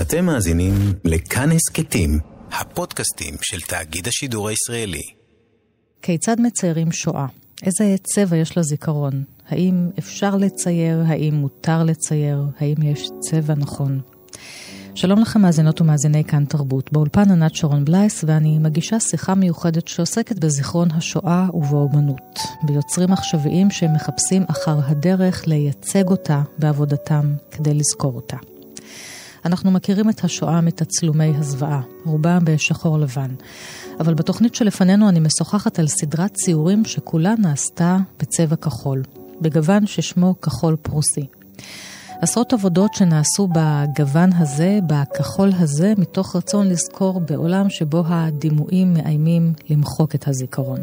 אתם 0.00 0.24
מאזינים 0.24 0.74
לכאן 1.04 1.50
הסכתים, 1.52 2.18
הפודקאסטים 2.52 3.34
של 3.42 3.60
תאגיד 3.60 4.08
השידור 4.08 4.48
הישראלי. 4.48 5.02
כיצד 6.02 6.40
מציירים 6.40 6.92
שואה? 6.92 7.26
איזה 7.62 7.96
צבע 8.02 8.36
יש 8.36 8.58
לזיכרון? 8.58 9.24
האם 9.48 9.90
אפשר 9.98 10.36
לצייר? 10.36 11.02
האם 11.06 11.34
מותר 11.34 11.84
לצייר? 11.84 12.44
האם 12.60 12.74
יש 12.82 13.08
צבע 13.20 13.54
נכון? 13.54 14.00
שלום 14.94 15.20
לכם 15.20 15.40
מאזינות 15.40 15.80
ומאזיני 15.80 16.24
כאן 16.24 16.44
תרבות. 16.44 16.92
באולפן 16.92 17.30
ענת 17.30 17.54
שרון 17.54 17.84
בלייס 17.84 18.24
ואני 18.26 18.58
מגישה 18.58 19.00
שיחה 19.00 19.34
מיוחדת 19.34 19.88
שעוסקת 19.88 20.38
בזיכרון 20.38 20.90
השואה 20.90 21.46
ובאומנות. 21.54 22.38
ביוצרים 22.62 23.12
עכשוויים 23.12 23.70
שמחפשים 23.70 24.44
אחר 24.50 24.78
הדרך 24.84 25.46
לייצג 25.46 26.08
אותה 26.08 26.42
בעבודתם 26.58 27.34
כדי 27.50 27.74
לזכור 27.74 28.14
אותה. 28.14 28.36
אנחנו 29.48 29.70
מכירים 29.70 30.10
את 30.10 30.24
השואה 30.24 30.60
מתצלומי 30.60 31.32
הזוועה, 31.36 31.80
רובם 32.04 32.38
בשחור 32.44 32.98
לבן. 32.98 33.34
אבל 34.00 34.14
בתוכנית 34.14 34.54
שלפנינו 34.54 35.08
אני 35.08 35.20
משוחחת 35.20 35.78
על 35.78 35.88
סדרת 35.88 36.34
ציורים 36.34 36.84
שכולה 36.84 37.34
נעשתה 37.38 37.96
בצבע 38.18 38.56
כחול, 38.56 39.02
בגוון 39.40 39.86
ששמו 39.86 40.40
כחול 40.40 40.76
פרוסי. 40.82 41.26
עשרות 42.20 42.52
עבודות 42.52 42.94
שנעשו 42.94 43.48
בגוון 43.52 44.30
הזה, 44.32 44.78
בכחול 44.86 45.50
הזה, 45.58 45.92
מתוך 45.98 46.36
רצון 46.36 46.68
לזכור 46.68 47.20
בעולם 47.20 47.70
שבו 47.70 48.02
הדימויים 48.06 48.94
מאיימים 48.94 49.52
למחוק 49.70 50.14
את 50.14 50.28
הזיכרון. 50.28 50.80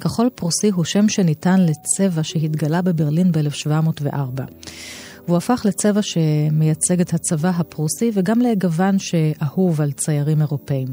כחול 0.00 0.28
פרוסי 0.34 0.68
הוא 0.68 0.84
שם 0.84 1.08
שניתן 1.08 1.60
לצבע 1.60 2.22
שהתגלה 2.22 2.82
בברלין 2.82 3.32
ב-1704. 3.32 4.42
והוא 5.30 5.38
הפך 5.38 5.62
לצבע 5.64 6.00
שמייצג 6.02 7.00
את 7.00 7.14
הצבא 7.14 7.52
הפרוסי 7.56 8.10
וגם 8.14 8.40
לגוון 8.40 8.98
שאהוב 8.98 9.80
על 9.80 9.92
ציירים 9.92 10.40
אירופאים. 10.40 10.88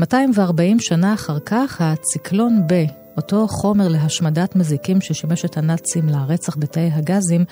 240 0.00 0.80
שנה 0.80 1.14
אחר 1.14 1.38
כך, 1.38 1.80
הציקלון 1.80 2.62
ב, 2.66 2.84
אותו 3.16 3.48
חומר 3.48 3.88
להשמדת 3.88 4.56
מזיקים 4.56 5.00
ששימש 5.00 5.44
את 5.44 5.56
הנאצים 5.56 6.08
לרצח 6.08 6.56
בתאי 6.56 6.90
הגזים, 6.92 7.44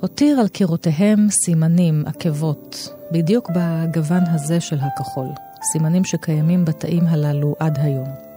הותיר 0.00 0.40
על 0.40 0.48
קירותיהם 0.48 1.26
סימנים, 1.44 2.02
עקבות, 2.06 2.94
בדיוק 3.12 3.50
בגוון 3.54 4.22
הזה 4.26 4.60
של 4.60 4.78
הכחול. 4.80 5.28
סימנים 5.72 6.04
שקיימים 6.04 6.64
בתאים 6.64 7.06
הללו 7.06 7.54
עד 7.58 7.78
היום. 7.80 8.29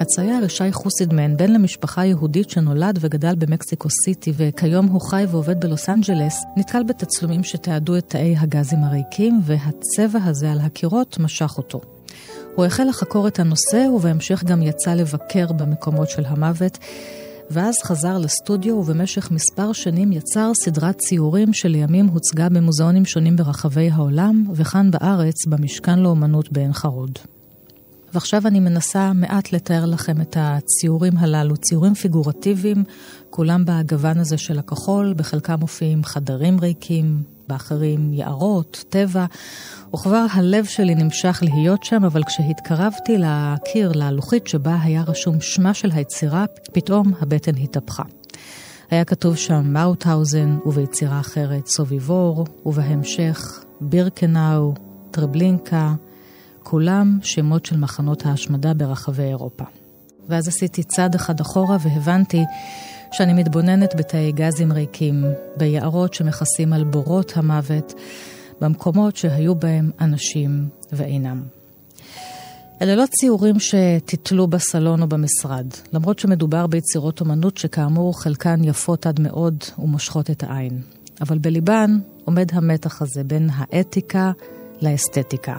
הצייר 0.00 0.44
ישי 0.44 0.72
חוסידמן, 0.72 1.36
בן 1.36 1.52
למשפחה 1.52 2.04
יהודית 2.04 2.50
שנולד 2.50 2.98
וגדל 3.00 3.34
במקסיקו 3.34 3.88
סיטי 4.04 4.32
וכיום 4.36 4.86
הוא 4.86 5.00
חי 5.00 5.24
ועובד 5.28 5.60
בלוס 5.60 5.88
אנג'לס, 5.88 6.44
נתקל 6.56 6.82
בתצלומים 6.82 7.44
שתיעדו 7.44 7.96
את 7.96 8.08
תאי 8.08 8.36
הגזים 8.38 8.84
הריקים 8.84 9.40
והצבע 9.44 10.18
הזה 10.24 10.52
על 10.52 10.58
הקירות 10.60 11.18
משך 11.18 11.54
אותו. 11.58 11.80
הוא 12.54 12.64
החל 12.64 12.84
לחקור 12.88 13.28
את 13.28 13.38
הנושא 13.38 13.88
ובהמשך 13.94 14.44
גם 14.44 14.62
יצא 14.62 14.94
לבקר 14.94 15.52
במקומות 15.52 16.10
של 16.10 16.24
המוות. 16.26 16.78
ואז 17.50 17.74
חזר 17.84 18.18
לסטודיו 18.18 18.74
ובמשך 18.74 19.30
מספר 19.30 19.72
שנים 19.72 20.12
יצר 20.12 20.52
סדרת 20.54 20.98
ציורים 20.98 21.52
שלימים 21.52 22.06
הוצגה 22.06 22.48
במוזיאונים 22.48 23.04
שונים 23.04 23.36
ברחבי 23.36 23.90
העולם, 23.90 24.44
וכאן 24.54 24.90
בארץ, 24.90 25.46
במשכן 25.46 25.98
לאומנות 25.98 26.52
בעין 26.52 26.72
חרוד. 26.72 27.18
ועכשיו 28.14 28.46
אני 28.46 28.60
מנסה 28.60 29.12
מעט 29.12 29.52
לתאר 29.52 29.84
לכם 29.86 30.20
את 30.20 30.36
הציורים 30.40 31.18
הללו, 31.18 31.56
ציורים 31.56 31.94
פיגורטיביים, 31.94 32.84
כולם 33.30 33.64
בגוון 33.66 34.18
הזה 34.18 34.38
של 34.38 34.58
הכחול, 34.58 35.14
בחלקם 35.16 35.60
מופיעים 35.60 36.04
חדרים 36.04 36.60
ריקים, 36.60 37.22
באחרים 37.48 38.12
יערות, 38.12 38.84
טבע, 38.88 39.26
וכבר 39.94 40.26
הלב 40.32 40.64
שלי 40.64 40.94
נמשך 40.94 41.38
להיות 41.42 41.84
שם, 41.84 42.04
אבל 42.04 42.24
כשהתקרבתי 42.24 43.18
לקיר, 43.18 43.92
ללוחית 43.94 44.46
שבה 44.46 44.76
היה 44.82 45.02
רשום 45.02 45.40
שמה 45.40 45.74
של 45.74 45.90
היצירה, 45.92 46.44
פתאום 46.72 47.12
הבטן 47.20 47.56
התהפכה. 47.56 48.02
היה 48.90 49.04
כתוב 49.04 49.36
שם 49.36 49.62
מאוטהאוזן, 49.64 50.58
וביצירה 50.66 51.20
אחרת 51.20 51.66
סוביבור, 51.66 52.46
ובהמשך 52.66 53.64
בירקנאו, 53.80 54.74
טרבלינקה, 55.10 55.94
כולם 56.72 57.18
שמות 57.22 57.66
של 57.66 57.76
מחנות 57.76 58.26
ההשמדה 58.26 58.74
ברחבי 58.74 59.22
אירופה. 59.22 59.64
ואז 60.28 60.48
עשיתי 60.48 60.82
צעד 60.82 61.14
אחד 61.14 61.40
אחורה 61.40 61.76
והבנתי 61.80 62.44
שאני 63.12 63.32
מתבוננת 63.32 63.94
בתאי 63.96 64.32
גזים 64.32 64.72
ריקים, 64.72 65.24
ביערות 65.56 66.14
שמכסים 66.14 66.72
על 66.72 66.84
בורות 66.84 67.32
המוות, 67.36 67.94
במקומות 68.60 69.16
שהיו 69.16 69.54
בהם 69.54 69.90
אנשים 70.00 70.68
ואינם. 70.92 71.42
אלה 72.82 72.94
לא 72.94 73.04
ציורים 73.06 73.56
שתתלו 73.60 74.46
בסלון 74.46 75.02
או 75.02 75.06
במשרד, 75.06 75.66
למרות 75.92 76.18
שמדובר 76.18 76.66
ביצירות 76.66 77.20
אומנות 77.20 77.58
שכאמור 77.58 78.22
חלקן 78.22 78.64
יפות 78.64 79.06
עד 79.06 79.20
מאוד 79.20 79.64
ומושכות 79.78 80.30
את 80.30 80.42
העין. 80.42 80.82
אבל 81.20 81.38
בליבן 81.38 81.98
עומד 82.24 82.48
המתח 82.52 83.02
הזה 83.02 83.24
בין 83.24 83.48
האתיקה 83.52 84.32
לאסתטיקה. 84.82 85.56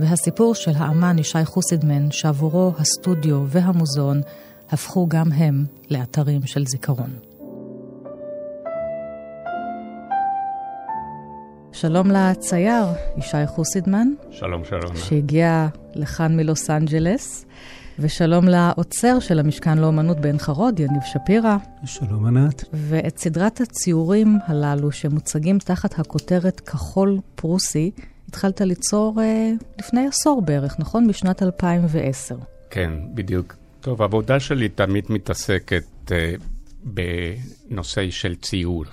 והסיפור 0.00 0.54
של 0.54 0.70
האמן 0.76 1.18
ישי 1.18 1.44
חוסידמן, 1.44 2.10
שעבורו 2.10 2.72
הסטודיו 2.78 3.44
והמוזיאון 3.46 4.20
הפכו 4.70 5.06
גם 5.08 5.32
הם 5.32 5.64
לאתרים 5.90 6.46
של 6.46 6.66
זיכרון. 6.66 7.10
שלום 11.72 12.10
לצייר, 12.10 12.84
ישי 13.16 13.46
חוסידמן. 13.46 14.08
שלום, 14.30 14.64
שלום. 14.64 14.96
שהגיע 14.96 15.66
לכאן 15.94 16.36
מלוס 16.36 16.70
אנג'לס. 16.70 17.46
ושלום 17.98 18.44
לעוצר 18.48 19.18
של 19.20 19.38
המשכן 19.38 19.78
לאומנות 19.78 20.20
בעין 20.20 20.38
חרוד, 20.38 20.80
יניב 20.80 21.02
שפירא. 21.02 21.56
שלום, 21.84 22.26
ענת. 22.26 22.64
ואת 22.72 23.18
סדרת 23.18 23.60
הציורים 23.60 24.38
הללו 24.46 24.92
שמוצגים 24.92 25.58
תחת 25.58 25.98
הכותרת 25.98 26.60
כחול 26.60 27.18
פרוסי, 27.34 27.90
התחלת 28.28 28.60
ליצור 28.60 29.22
אה, 29.22 29.52
לפני 29.78 30.06
עשור 30.06 30.42
בערך, 30.42 30.76
נכון? 30.78 31.08
בשנת 31.08 31.42
2010. 31.42 32.36
כן, 32.70 32.90
בדיוק. 33.14 33.56
טוב, 33.80 34.02
העבודה 34.02 34.40
שלי 34.40 34.68
תמיד 34.68 35.04
מתעסקת 35.08 36.12
אה, 36.12 36.34
בנושא 36.84 38.10
של 38.10 38.34
ציור. 38.34 38.84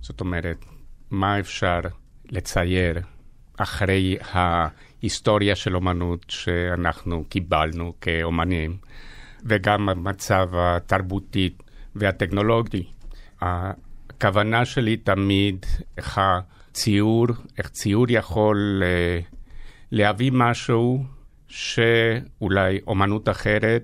זאת 0.00 0.20
אומרת, 0.20 0.64
מה 1.10 1.40
אפשר 1.40 1.80
לצייר 2.30 3.00
אחרי 3.56 4.16
ההיסטוריה 4.32 5.56
של 5.56 5.76
אומנות 5.76 6.24
שאנחנו 6.28 7.24
קיבלנו 7.28 7.92
כאומנים, 8.00 8.76
וגם 9.44 9.88
המצב 9.88 10.48
התרבותי 10.52 11.50
והטכנולוגי. 11.94 12.84
הכוונה 13.40 14.64
שלי 14.64 14.96
תמיד, 14.96 15.66
איך 15.98 16.20
ציור, 16.74 17.26
איך 17.58 17.68
ציור 17.68 18.06
יכול 18.08 18.82
uh, 18.82 19.36
להביא 19.92 20.30
משהו 20.34 21.04
שאולי 21.48 22.80
אומנות 22.86 23.28
אחרת 23.28 23.82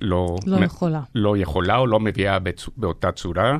לא, 0.00 0.36
לא 0.46 0.64
יכולה. 0.64 1.02
לא 1.14 1.36
יכולה 1.36 1.76
או 1.76 1.86
לא 1.86 2.00
מביאה 2.00 2.38
בצ... 2.38 2.68
באותה 2.76 3.12
צורה. 3.12 3.58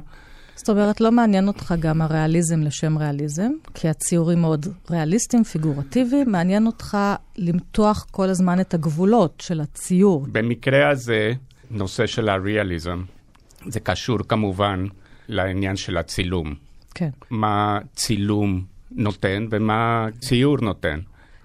זאת 0.54 0.68
אומרת, 0.68 1.00
לא 1.00 1.12
מעניין 1.12 1.48
אותך 1.48 1.74
גם 1.78 2.02
הריאליזם 2.02 2.60
לשם 2.60 2.98
ריאליזם, 2.98 3.50
כי 3.74 3.88
הציורים 3.88 4.40
מאוד 4.40 4.66
ריאליסטיים, 4.90 5.44
פיגורטיביים, 5.44 6.32
מעניין 6.32 6.66
אותך 6.66 6.96
למתוח 7.36 8.06
כל 8.10 8.28
הזמן 8.28 8.60
את 8.60 8.74
הגבולות 8.74 9.42
של 9.46 9.60
הציור. 9.60 10.26
במקרה 10.32 10.88
הזה, 10.90 11.32
נושא 11.70 12.06
של 12.06 12.28
הריאליזם, 12.28 13.02
זה 13.66 13.80
קשור 13.80 14.18
כמובן 14.28 14.84
לעניין 15.28 15.76
של 15.76 15.96
הצילום. 15.96 16.69
כן. 16.94 17.10
מה 17.30 17.78
צילום 17.94 18.64
נותן 18.90 19.46
ומה 19.50 20.06
ציור 20.20 20.56
נותן. 20.62 21.00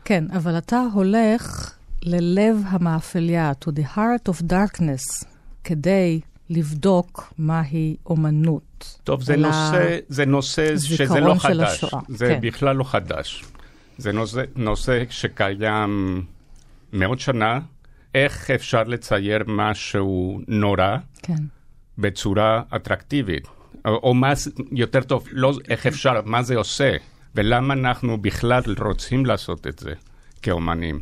כן, 0.06 0.24
אבל 0.38 0.58
אתה 0.58 0.84
הולך 0.94 1.74
ללב 2.04 2.58
המאפליה, 2.68 3.52
to 3.66 3.68
the 3.68 3.98
heart 3.98 4.30
of 4.30 4.52
darkness, 4.52 5.26
כדי 5.64 6.20
לבדוק 6.50 7.34
מהי 7.38 7.96
אומנות. 8.06 9.00
טוב, 9.04 9.24
זה 9.24 9.36
נושא, 9.36 9.98
זה 10.10 10.26
נושא 10.26 10.78
שזה 10.78 11.20
לא 11.20 11.36
חדש. 11.40 11.84
השואה. 11.84 12.02
זה 12.08 12.26
כן. 12.28 12.48
בכלל 12.48 12.76
לא 12.76 12.84
חדש. 12.84 13.46
זה 13.98 14.12
נושא, 14.12 14.42
נושא 14.56 15.04
שקיים 15.10 16.26
מאות 16.94 17.20
שנה. 17.20 17.60
איך 18.16 18.52
אפשר 18.52 18.84
לצייר 18.84 19.44
משהו 19.48 20.42
נורא 20.48 20.98
כן. 21.22 21.44
בצורה 21.98 22.62
אטרקטיבית? 22.76 23.48
או, 23.86 24.14
מה, 24.14 24.34
יותר 24.72 25.02
טוב, 25.02 25.28
לא 25.32 25.54
איך 25.70 25.86
אפשר, 25.86 26.22
מה 26.26 26.44
זה 26.44 26.56
עושה, 26.56 26.96
ולמה 27.36 27.74
אנחנו 27.74 28.18
בכלל 28.22 28.62
רוצים 28.86 29.26
לעשות 29.26 29.68
את 29.68 29.80
זה 29.80 29.94
כאומנים. 30.42 31.00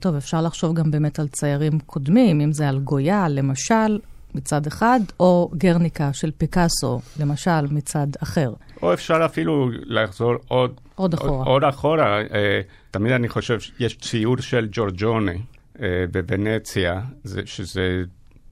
טוב, 0.00 0.14
אפשר 0.14 0.42
לחשוב 0.42 0.74
גם 0.74 0.90
באמת 0.90 1.18
על 1.18 1.28
ציירים 1.28 1.78
קודמים, 1.78 2.40
אם 2.40 2.52
זה 2.52 2.68
על 2.68 2.78
גויה, 2.78 3.28
למשל, 3.28 3.98
מצד 4.34 4.66
אחד, 4.66 5.00
או 5.20 5.50
גרניקה 5.56 6.12
של 6.12 6.30
פיקאסו, 6.38 7.00
למשל, 7.20 7.66
מצד 7.70 8.06
אחר. 8.22 8.52
או 8.82 8.92
אפשר 8.92 9.24
אפילו 9.24 9.70
לחזור 9.84 10.34
עוד, 10.48 10.80
עוד 10.94 11.14
אחורה. 11.14 11.38
עוד, 11.38 11.46
עוד 11.46 11.64
אחורה. 11.64 12.20
אה, 12.20 12.60
תמיד 12.90 13.12
אני 13.12 13.28
חושב 13.28 13.60
שיש 13.60 13.98
ציור 13.98 14.36
של 14.36 14.68
ג'ורג'וני 14.72 15.38
אה, 15.82 16.04
בוונציה, 16.12 17.00
זה, 17.24 17.40
שזה 17.44 18.02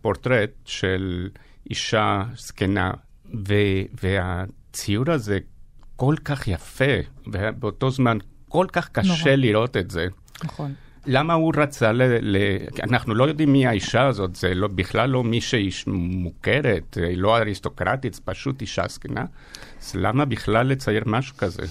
פורטרט 0.00 0.50
של 0.64 1.28
אישה 1.70 2.22
זקנה, 2.36 2.90
והציור 4.02 5.10
הזה 5.10 5.38
כל 5.96 6.14
כך 6.24 6.48
יפה, 6.48 6.94
ובאותו 7.26 7.90
זמן 7.90 8.18
כל 8.48 8.66
כך 8.72 8.88
קשה 8.88 9.24
נורא. 9.24 9.36
לראות 9.36 9.76
את 9.76 9.90
זה. 9.90 10.06
נכון. 10.44 10.74
למה 11.06 11.34
הוא 11.34 11.52
רצה 11.56 11.92
ל... 11.92 12.02
ל... 12.20 12.36
אנחנו 12.82 13.14
לא 13.14 13.24
יודעים 13.24 13.52
מי 13.52 13.66
האישה 13.66 14.06
הזאת, 14.06 14.36
זה 14.36 14.54
לא, 14.54 14.68
בכלל 14.68 15.10
לא 15.10 15.24
מישהי 15.24 15.70
מוכרת, 15.86 16.98
היא 17.08 17.18
לא 17.18 17.36
אריסטוקרטית, 17.36 18.14
זה 18.14 18.20
פשוט 18.24 18.60
אישה 18.60 18.82
זקנה. 18.88 19.24
אז 19.82 19.94
למה 19.94 20.24
בכלל 20.24 20.66
לצייר 20.66 21.02
משהו 21.06 21.36
כזה? 21.36 21.62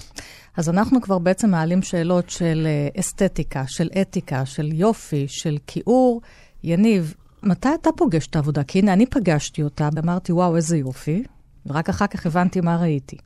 אז 0.56 0.68
אנחנו 0.68 1.00
כבר 1.00 1.18
בעצם 1.18 1.50
מעלים 1.50 1.82
שאלות 1.82 2.30
של 2.30 2.66
אה, 2.66 3.00
אסתטיקה, 3.00 3.64
של 3.66 3.88
אתיקה, 4.00 4.46
של 4.46 4.72
יופי, 4.72 5.24
של 5.28 5.58
כיעור. 5.66 6.20
יניב, 6.64 7.14
מתי 7.42 7.68
אתה 7.80 7.90
פוגש 7.96 8.26
את 8.26 8.36
העבודה? 8.36 8.64
כי 8.64 8.78
הנה, 8.78 8.92
אני 8.92 9.06
פגשתי 9.06 9.62
אותה, 9.62 9.88
ואמרתי, 9.94 10.32
וואו, 10.32 10.56
איזה 10.56 10.76
יופי, 10.76 11.24
ורק 11.66 11.88
אחר 11.88 12.06
כך 12.06 12.26
הבנתי 12.26 12.60
מה 12.60 12.76
ראיתי. 12.76 13.16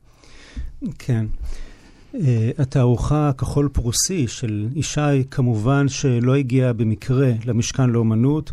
כן. 0.99 1.25
Uh, 2.13 2.17
התערוכה 2.57 3.29
הכחול 3.29 3.69
פרוסי 3.73 4.27
של 4.27 4.69
ישי, 4.75 5.23
כמובן 5.31 5.89
שלא 5.89 6.35
הגיעה 6.35 6.73
במקרה 6.73 7.31
למשכן 7.45 7.89
לאומנות, 7.89 8.51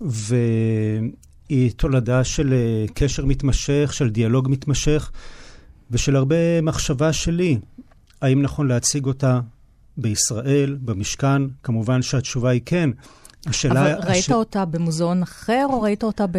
והיא 0.00 1.72
תולדה 1.76 2.24
של 2.24 2.54
uh, 2.88 2.92
קשר 2.92 3.24
מתמשך, 3.24 3.90
של 3.92 4.10
דיאלוג 4.10 4.48
מתמשך, 4.50 5.10
ושל 5.90 6.16
הרבה 6.16 6.60
מחשבה 6.62 7.12
שלי, 7.12 7.58
האם 8.22 8.42
נכון 8.42 8.68
להציג 8.68 9.06
אותה 9.06 9.40
בישראל, 9.96 10.78
במשכן? 10.80 11.42
כמובן 11.62 12.02
שהתשובה 12.02 12.50
היא 12.50 12.60
כן. 12.64 12.90
השאלה... 13.46 13.80
אבל 13.80 14.08
ראית 14.08 14.24
הש... 14.24 14.30
אותה 14.30 14.64
במוזיאון 14.64 15.22
אחר, 15.22 15.66
או 15.70 15.82
ראית 15.82 16.02
אותה 16.02 16.26
ב... 16.26 16.38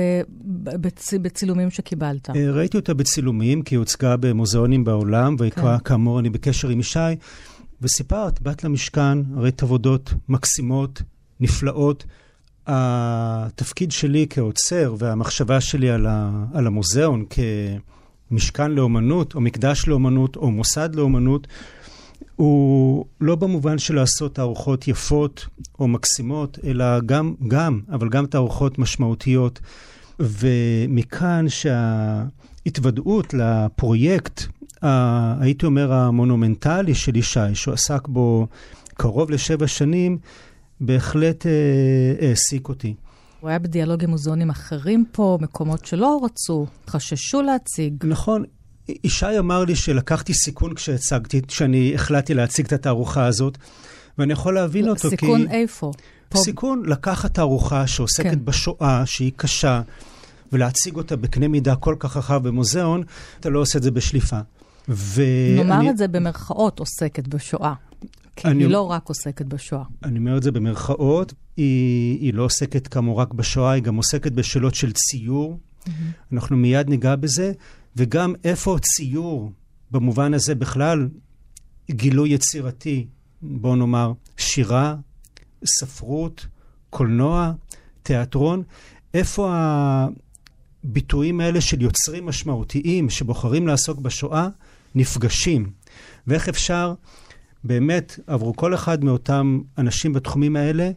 בצ... 0.81 1.13
בצילומים 1.13 1.69
שקיבלת? 1.69 2.29
אה, 2.29 2.51
ראיתי 2.51 2.77
אותה 2.77 2.93
בצילומים, 2.93 3.61
כי 3.61 3.75
היא 3.75 3.79
הוצגה 3.79 4.17
במוזיאונים 4.17 4.83
בעולם, 4.83 5.35
וכאמור, 5.39 6.15
כן. 6.15 6.19
אני 6.19 6.29
בקשר 6.29 6.69
עם 6.69 6.79
ישי, 6.79 6.99
וסיפרת, 7.81 8.41
באת 8.41 8.63
למשכן, 8.63 9.17
ראית 9.35 9.63
עבודות 9.63 10.13
מקסימות, 10.29 11.01
נפלאות. 11.39 12.05
התפקיד 12.69 13.91
שלי 13.91 14.27
כעוצר 14.29 14.95
והמחשבה 14.97 15.61
שלי 15.61 15.89
על, 15.89 16.05
ה... 16.05 16.31
על 16.53 16.67
המוזיאון 16.67 17.25
כמשכן 18.29 18.71
לאומנות, 18.71 19.35
או 19.35 19.41
מקדש 19.41 19.87
לאומנות, 19.87 20.35
או 20.35 20.51
מוסד 20.51 20.95
לאומנות, 20.95 21.47
הוא 22.37 23.05
לא 23.21 23.35
במובן 23.35 23.77
של 23.77 23.95
לעשות 23.95 24.35
תערוכות 24.35 24.87
יפות 24.87 25.45
או 25.79 25.87
מקסימות, 25.87 26.59
אלא 26.63 26.99
גם, 26.99 27.33
גם, 27.47 27.81
אבל 27.91 28.09
גם 28.09 28.25
תערוכות 28.25 28.79
משמעותיות. 28.79 29.59
ומכאן 30.19 31.45
שההתוודעות 31.49 33.33
לפרויקט, 33.33 34.43
ה, 34.83 35.41
הייתי 35.41 35.65
אומר, 35.65 35.93
המונומנטלי 35.93 36.95
של 36.95 37.15
ישי, 37.15 37.39
שהוא 37.53 37.73
עסק 37.73 38.07
בו 38.07 38.47
קרוב 38.93 39.31
לשבע 39.31 39.67
שנים, 39.67 40.17
בהחלט 40.81 41.45
אה, 41.45 42.27
העסיק 42.27 42.69
אותי. 42.69 42.93
הוא 43.39 43.49
היה 43.49 43.59
בדיאלוג 43.59 44.03
עם 44.03 44.09
מוזיאונים 44.09 44.49
אחרים 44.49 45.05
פה, 45.11 45.37
מקומות 45.41 45.85
שלא 45.85 46.19
רצו, 46.23 46.65
חששו 46.87 47.41
להציג. 47.41 47.93
נכון, 48.03 48.43
ישי 49.03 49.39
אמר 49.39 49.65
לי 49.65 49.75
שלקחתי 49.75 50.33
סיכון 50.33 50.73
כשהצגתי, 50.73 51.41
כשאני 51.41 51.95
החלטתי 51.95 52.33
להציג 52.33 52.65
את 52.65 52.73
התערוכה 52.73 53.25
הזאת, 53.25 53.57
ואני 54.17 54.33
יכול 54.33 54.55
להבין 54.55 54.89
אותו 54.89 55.09
סיכון 55.09 55.17
כי... 55.17 55.25
סיכון 55.25 55.47
איפה? 55.51 55.91
פה... 56.29 56.39
סיכון 56.39 56.83
לקחת 56.85 57.33
תערוכה 57.33 57.87
שעוסקת 57.87 58.29
כן. 58.29 58.45
בשואה, 58.45 59.05
שהיא 59.05 59.31
קשה, 59.35 59.81
ולהציג 60.51 60.95
אותה 60.95 61.15
בקנה 61.15 61.47
מידה 61.47 61.75
כל 61.75 61.95
כך 61.99 62.17
רחב 62.17 62.47
במוזיאון, 62.47 63.03
אתה 63.39 63.49
לא 63.49 63.59
עושה 63.59 63.77
את 63.77 63.83
זה 63.83 63.91
בשליפה. 63.91 64.39
ו... 64.89 65.23
נאמר 65.57 65.79
אני... 65.79 65.89
את 65.89 65.97
זה 65.97 66.07
במרכאות 66.07 66.79
עוסקת 66.79 67.27
בשואה. 67.27 67.73
כי 68.35 68.47
אני... 68.47 68.63
היא 68.63 68.69
לא 68.69 68.91
רק 68.91 69.09
עוסקת 69.09 69.45
בשואה. 69.45 69.83
אני 70.03 70.19
אומר 70.19 70.37
את 70.37 70.43
זה 70.43 70.51
במרכאות, 70.51 71.33
היא, 71.57 72.19
היא 72.19 72.33
לא 72.33 72.43
עוסקת 72.43 72.87
כאמור 72.87 73.19
רק 73.19 73.33
בשואה, 73.33 73.71
היא 73.71 73.83
גם 73.83 73.95
עוסקת 73.95 74.31
בשאלות 74.31 74.75
של 74.75 74.91
ציור. 74.91 75.59
Mm-hmm. 75.59 75.89
אנחנו 76.33 76.57
מיד 76.57 76.89
ניגע 76.89 77.15
בזה, 77.15 77.51
וגם 77.97 78.33
איפה 78.43 78.77
ציור, 78.81 79.51
במובן 79.91 80.33
הזה 80.33 80.55
בכלל, 80.55 81.09
גילוי 81.91 82.29
יצירתי, 82.29 83.07
בואו 83.41 83.75
נאמר, 83.75 84.13
שירה, 84.37 84.95
ספרות, 85.65 86.47
קולנוע, 86.89 87.51
תיאטרון, 88.03 88.63
איפה 89.13 89.53
הביטויים 90.83 91.39
האלה 91.39 91.61
של 91.61 91.81
יוצרים 91.81 92.25
משמעותיים 92.25 93.09
שבוחרים 93.09 93.67
לעסוק 93.67 93.99
בשואה 93.99 94.47
נפגשים, 94.95 95.71
ואיך 96.27 96.49
אפשר, 96.49 96.93
באמת, 97.63 98.19
עברו 98.27 98.55
כל 98.55 98.73
אחד 98.73 99.03
מאותם 99.03 99.59
אנשים 99.77 100.13
בתחומים 100.13 100.55
האלה, 100.55 100.91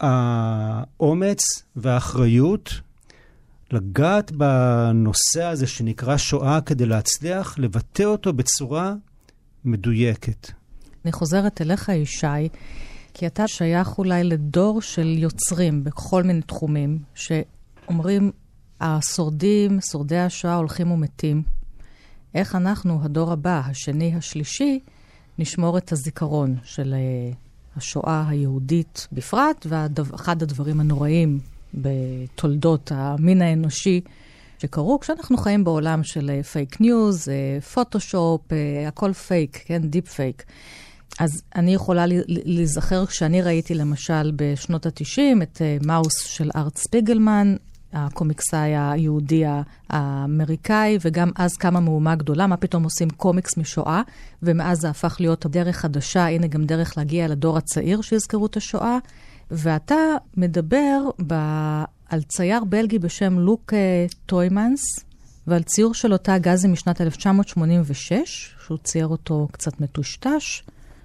האומץ 0.00 1.40
והאחריות 1.76 2.80
לגעת 3.72 4.32
בנושא 4.32 5.44
הזה 5.44 5.66
שנקרא 5.66 6.16
שואה 6.16 6.60
כדי 6.60 6.86
להצליח 6.86 7.58
לבטא 7.58 8.02
אותו 8.02 8.32
בצורה 8.32 8.94
מדויקת. 9.64 10.50
אני 11.04 11.12
חוזרת 11.12 11.60
אליך, 11.60 11.88
ישי, 11.88 12.48
כי 13.14 13.26
אתה 13.26 13.48
שייך 13.48 13.98
אולי 13.98 14.24
לדור 14.24 14.82
של 14.82 15.14
יוצרים 15.18 15.84
בכל 15.84 16.22
מיני 16.22 16.42
תחומים, 16.42 16.98
שאומרים, 17.14 18.30
השורדים, 18.80 19.80
שורדי 19.80 20.18
השואה 20.18 20.54
הולכים 20.54 20.90
ומתים. 20.90 21.42
איך 22.34 22.54
אנחנו, 22.54 23.00
הדור 23.02 23.32
הבא, 23.32 23.60
השני, 23.64 24.14
השלישי, 24.16 24.80
נשמור 25.38 25.78
את 25.78 25.92
הזיכרון 25.92 26.56
של 26.62 26.94
אה, 26.94 27.36
השואה 27.76 28.24
היהודית 28.28 29.08
בפרט, 29.12 29.66
ואחד 29.68 30.42
הדברים 30.42 30.80
הנוראים 30.80 31.38
בתולדות 31.74 32.92
המין 32.94 33.42
האנושי 33.42 34.00
שקרו, 34.58 35.00
כשאנחנו 35.00 35.36
חיים 35.36 35.64
בעולם 35.64 36.02
של 36.02 36.42
פייק 36.42 36.80
ניוז, 36.80 37.28
פוטושופ, 37.74 38.40
הכל 38.88 39.12
פייק, 39.12 39.62
כן? 39.66 39.82
דיפ 39.82 40.08
פייק. 40.08 40.44
אז 41.18 41.42
אני 41.56 41.74
יכולה 41.74 42.04
להיזכר 42.28 43.06
כשאני 43.06 43.42
ראיתי 43.42 43.74
למשל 43.74 44.32
בשנות 44.36 44.86
ה-90 44.86 45.42
את 45.42 45.56
אה, 45.56 45.86
מאוס 45.86 46.22
של 46.24 46.50
ארט 46.56 46.76
ספיגלמן, 46.76 47.56
הקומיקסאי 47.92 48.76
היהודי 48.76 49.44
האמריקאי, 49.88 50.98
וגם 51.00 51.30
אז 51.36 51.50
קמה 51.56 51.80
מהומה 51.80 52.14
גדולה, 52.14 52.46
מה 52.46 52.56
פתאום 52.56 52.84
עושים 52.84 53.10
קומיקס 53.10 53.56
משואה, 53.56 54.02
ומאז 54.42 54.80
זה 54.80 54.88
הפך 54.88 55.16
להיות 55.20 55.46
דרך 55.46 55.76
חדשה, 55.76 56.26
הנה 56.26 56.46
גם 56.46 56.64
דרך 56.64 56.98
להגיע 56.98 57.28
לדור 57.28 57.58
הצעיר 57.58 58.00
שיזכרו 58.00 58.46
את 58.46 58.56
השואה. 58.56 58.98
ואתה 59.50 59.96
מדבר 60.36 61.00
ב... 61.26 61.34
על 62.08 62.22
צייר 62.22 62.64
בלגי 62.64 62.98
בשם 62.98 63.38
לוק 63.38 63.72
טוימנס, 64.26 64.80
ועל 65.46 65.62
ציור 65.62 65.94
של 65.94 66.12
תא 66.12 66.38
הגזים 66.38 66.68
משנת 66.68 67.00
1986, 67.00 68.54
שהוא 68.64 68.78
צייר 68.78 69.06
אותו 69.06 69.48
קצת 69.52 69.80
מטושטש, 69.80 70.62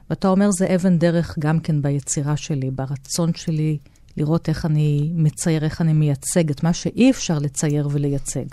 ואתה 0.10 0.28
אומר 0.28 0.52
זה 0.52 0.76
אבן 0.76 0.98
דרך 0.98 1.36
גם 1.40 1.60
כן 1.60 1.82
ביצירה 1.82 2.38
שלי, 2.38 2.72
ברצון 2.72 3.34
שלי 3.34 3.78
לראות 4.18 4.50
איך 4.50 4.66
אני 4.66 5.12
מצייר, 5.16 5.64
איך 5.64 5.82
אני 5.82 5.94
מייצג 5.94 6.50
את 6.50 6.64
מה 6.64 6.74
שאי 6.74 7.12
אפשר 7.12 7.40
לצייר 7.40 7.88
ולייצג. 7.92 8.46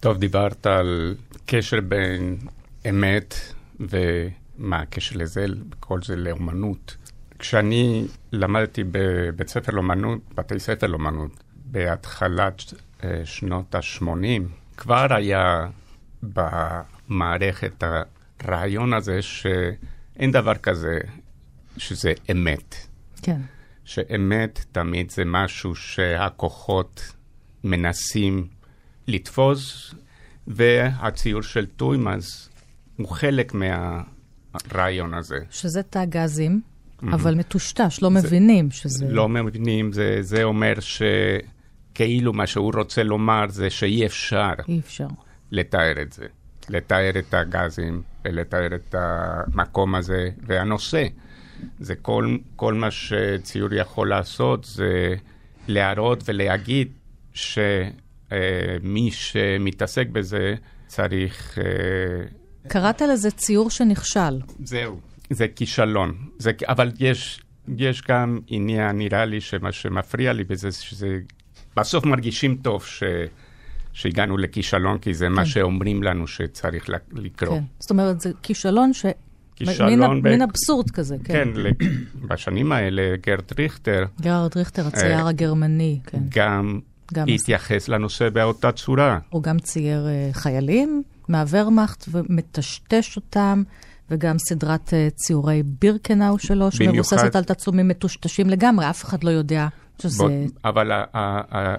טוב, 0.00 0.16
דיברת 0.16 0.66
על 0.66 1.14
קשר 1.46 1.80
בין 1.80 2.38
אמת 2.88 3.34
ומה 3.80 4.80
הקשר 4.80 5.16
לזה, 5.16 5.46
כל 5.80 6.02
זה 6.02 6.16
לאומנות. 6.16 6.96
כשאני 7.40 8.06
למדתי 8.32 8.84
בבית 8.90 9.48
ספר 9.48 9.72
לאמנות, 9.72 10.18
בתי 10.34 10.60
ספר 10.60 10.86
לאמנות, 10.86 11.44
בהתחלת 11.64 12.62
אה, 13.04 13.20
שנות 13.24 13.74
ה-80, 13.74 14.42
כבר 14.76 15.06
היה 15.10 15.66
במערכת 16.22 17.84
הרעיון 18.40 18.92
הזה 18.92 19.22
שאין 19.22 20.32
דבר 20.32 20.54
כזה 20.54 20.98
שזה 21.76 22.12
אמת. 22.30 22.74
כן. 23.22 23.40
שאמת 23.84 24.64
תמיד 24.72 25.10
זה 25.10 25.22
משהו 25.26 25.74
שהכוחות 25.74 27.12
מנסים 27.64 28.48
לתפוס, 29.06 29.94
והציור 30.46 31.42
של 31.42 31.66
טוימאז 31.66 32.48
הוא 32.96 33.08
חלק 33.08 33.52
מהרעיון 33.54 35.14
הזה. 35.14 35.38
שזה 35.50 35.82
תא 35.82 36.04
גזים. 36.04 36.69
אבל 37.02 37.34
מטושטש, 37.34 38.02
לא 38.02 38.10
מבינים 38.10 38.70
שזה... 38.70 39.06
לא 39.08 39.28
מבינים, 39.28 39.92
זה, 39.92 40.18
זה 40.20 40.42
אומר 40.42 40.74
שכאילו 40.80 42.32
מה 42.32 42.46
שהוא 42.46 42.72
רוצה 42.76 43.02
לומר 43.02 43.44
זה 43.48 43.70
שאי 43.70 44.06
אפשר. 44.06 44.52
אי 44.68 44.78
אפשר. 44.78 45.06
לתאר 45.50 46.02
את 46.02 46.12
זה. 46.12 46.26
לתאר 46.68 47.10
את 47.18 47.34
הגזים 47.34 48.02
ולתאר 48.24 48.74
את 48.74 48.94
המקום 48.98 49.94
הזה 49.94 50.28
והנושא. 50.46 51.06
זה 51.80 51.94
כל, 51.94 52.36
כל 52.56 52.74
מה 52.74 52.90
שציור 52.90 53.74
יכול 53.74 54.08
לעשות 54.08 54.64
זה 54.64 55.14
להראות 55.68 56.22
ולהגיד 56.28 56.92
שמי 57.32 59.10
שמתעסק 59.10 60.06
בזה 60.06 60.54
צריך... 60.86 61.58
אה, 61.58 61.64
קראת 62.68 63.02
לזה 63.02 63.30
ציור 63.30 63.70
שנכשל. 63.70 64.40
זהו, 64.64 65.00
זה 65.30 65.48
כישלון. 65.48 66.14
זה, 66.38 66.50
אבל 66.68 66.90
יש, 66.98 67.40
יש 67.78 68.02
גם 68.08 68.38
עניין, 68.46 68.98
נראה 68.98 69.24
לי 69.24 69.40
שמה 69.40 69.72
שמפריע 69.72 70.32
לי 70.32 70.44
בזה, 70.44 70.72
שזה 70.72 71.18
בסוף 71.76 72.06
מרגישים 72.06 72.56
טוב 72.62 72.84
ש... 72.84 73.02
שהגענו 73.92 74.36
לכישלון, 74.36 74.98
כי 74.98 75.14
זה 75.14 75.26
כן. 75.26 75.32
מה 75.32 75.46
שאומרים 75.46 76.02
לנו 76.02 76.26
שצריך 76.26 76.90
לקרוא. 77.12 77.58
כן, 77.58 77.64
זאת 77.78 77.90
אומרת, 77.90 78.20
זה 78.20 78.30
כישלון 78.42 78.92
ש... 78.92 79.06
כישלון... 79.56 80.20
מין, 80.22 80.38
ב... 80.38 80.42
אבסורד 80.42 80.90
כזה, 80.90 81.16
כן. 81.24 81.48
כן, 81.54 81.70
בשנים 82.28 82.72
האלה 82.72 83.16
גרד 83.26 83.52
ריכטר... 83.58 84.04
גרד 84.20 84.56
ריכטר, 84.56 84.86
הצייר 84.86 85.18
אה, 85.24 85.28
הגרמני, 85.28 86.00
כן. 86.06 86.18
גם, 86.28 86.80
גם 87.14 87.26
התייחס 87.28 87.88
לנושא 87.88 88.28
באותה 88.28 88.72
צורה. 88.72 89.18
הוא 89.30 89.42
גם 89.42 89.58
צייר 89.58 90.06
uh, 90.06 90.36
חיילים 90.36 91.02
מהוורמאכט 91.28 92.04
ומטשטש 92.10 93.16
אותם. 93.16 93.62
וגם 94.10 94.38
סדרת 94.38 94.88
uh, 94.88 95.14
ציורי 95.14 95.62
בירקנאו 95.62 96.38
שלו, 96.38 96.70
שמבוססת 96.70 97.36
על 97.36 97.44
תצלומים 97.44 97.88
מטושטשים 97.88 98.50
לגמרי, 98.50 98.90
אף 98.90 99.04
אחד 99.04 99.24
לא 99.24 99.30
יודע 99.30 99.68
שזה... 100.02 100.24
בוא, 100.24 100.30
אבל 100.64 100.90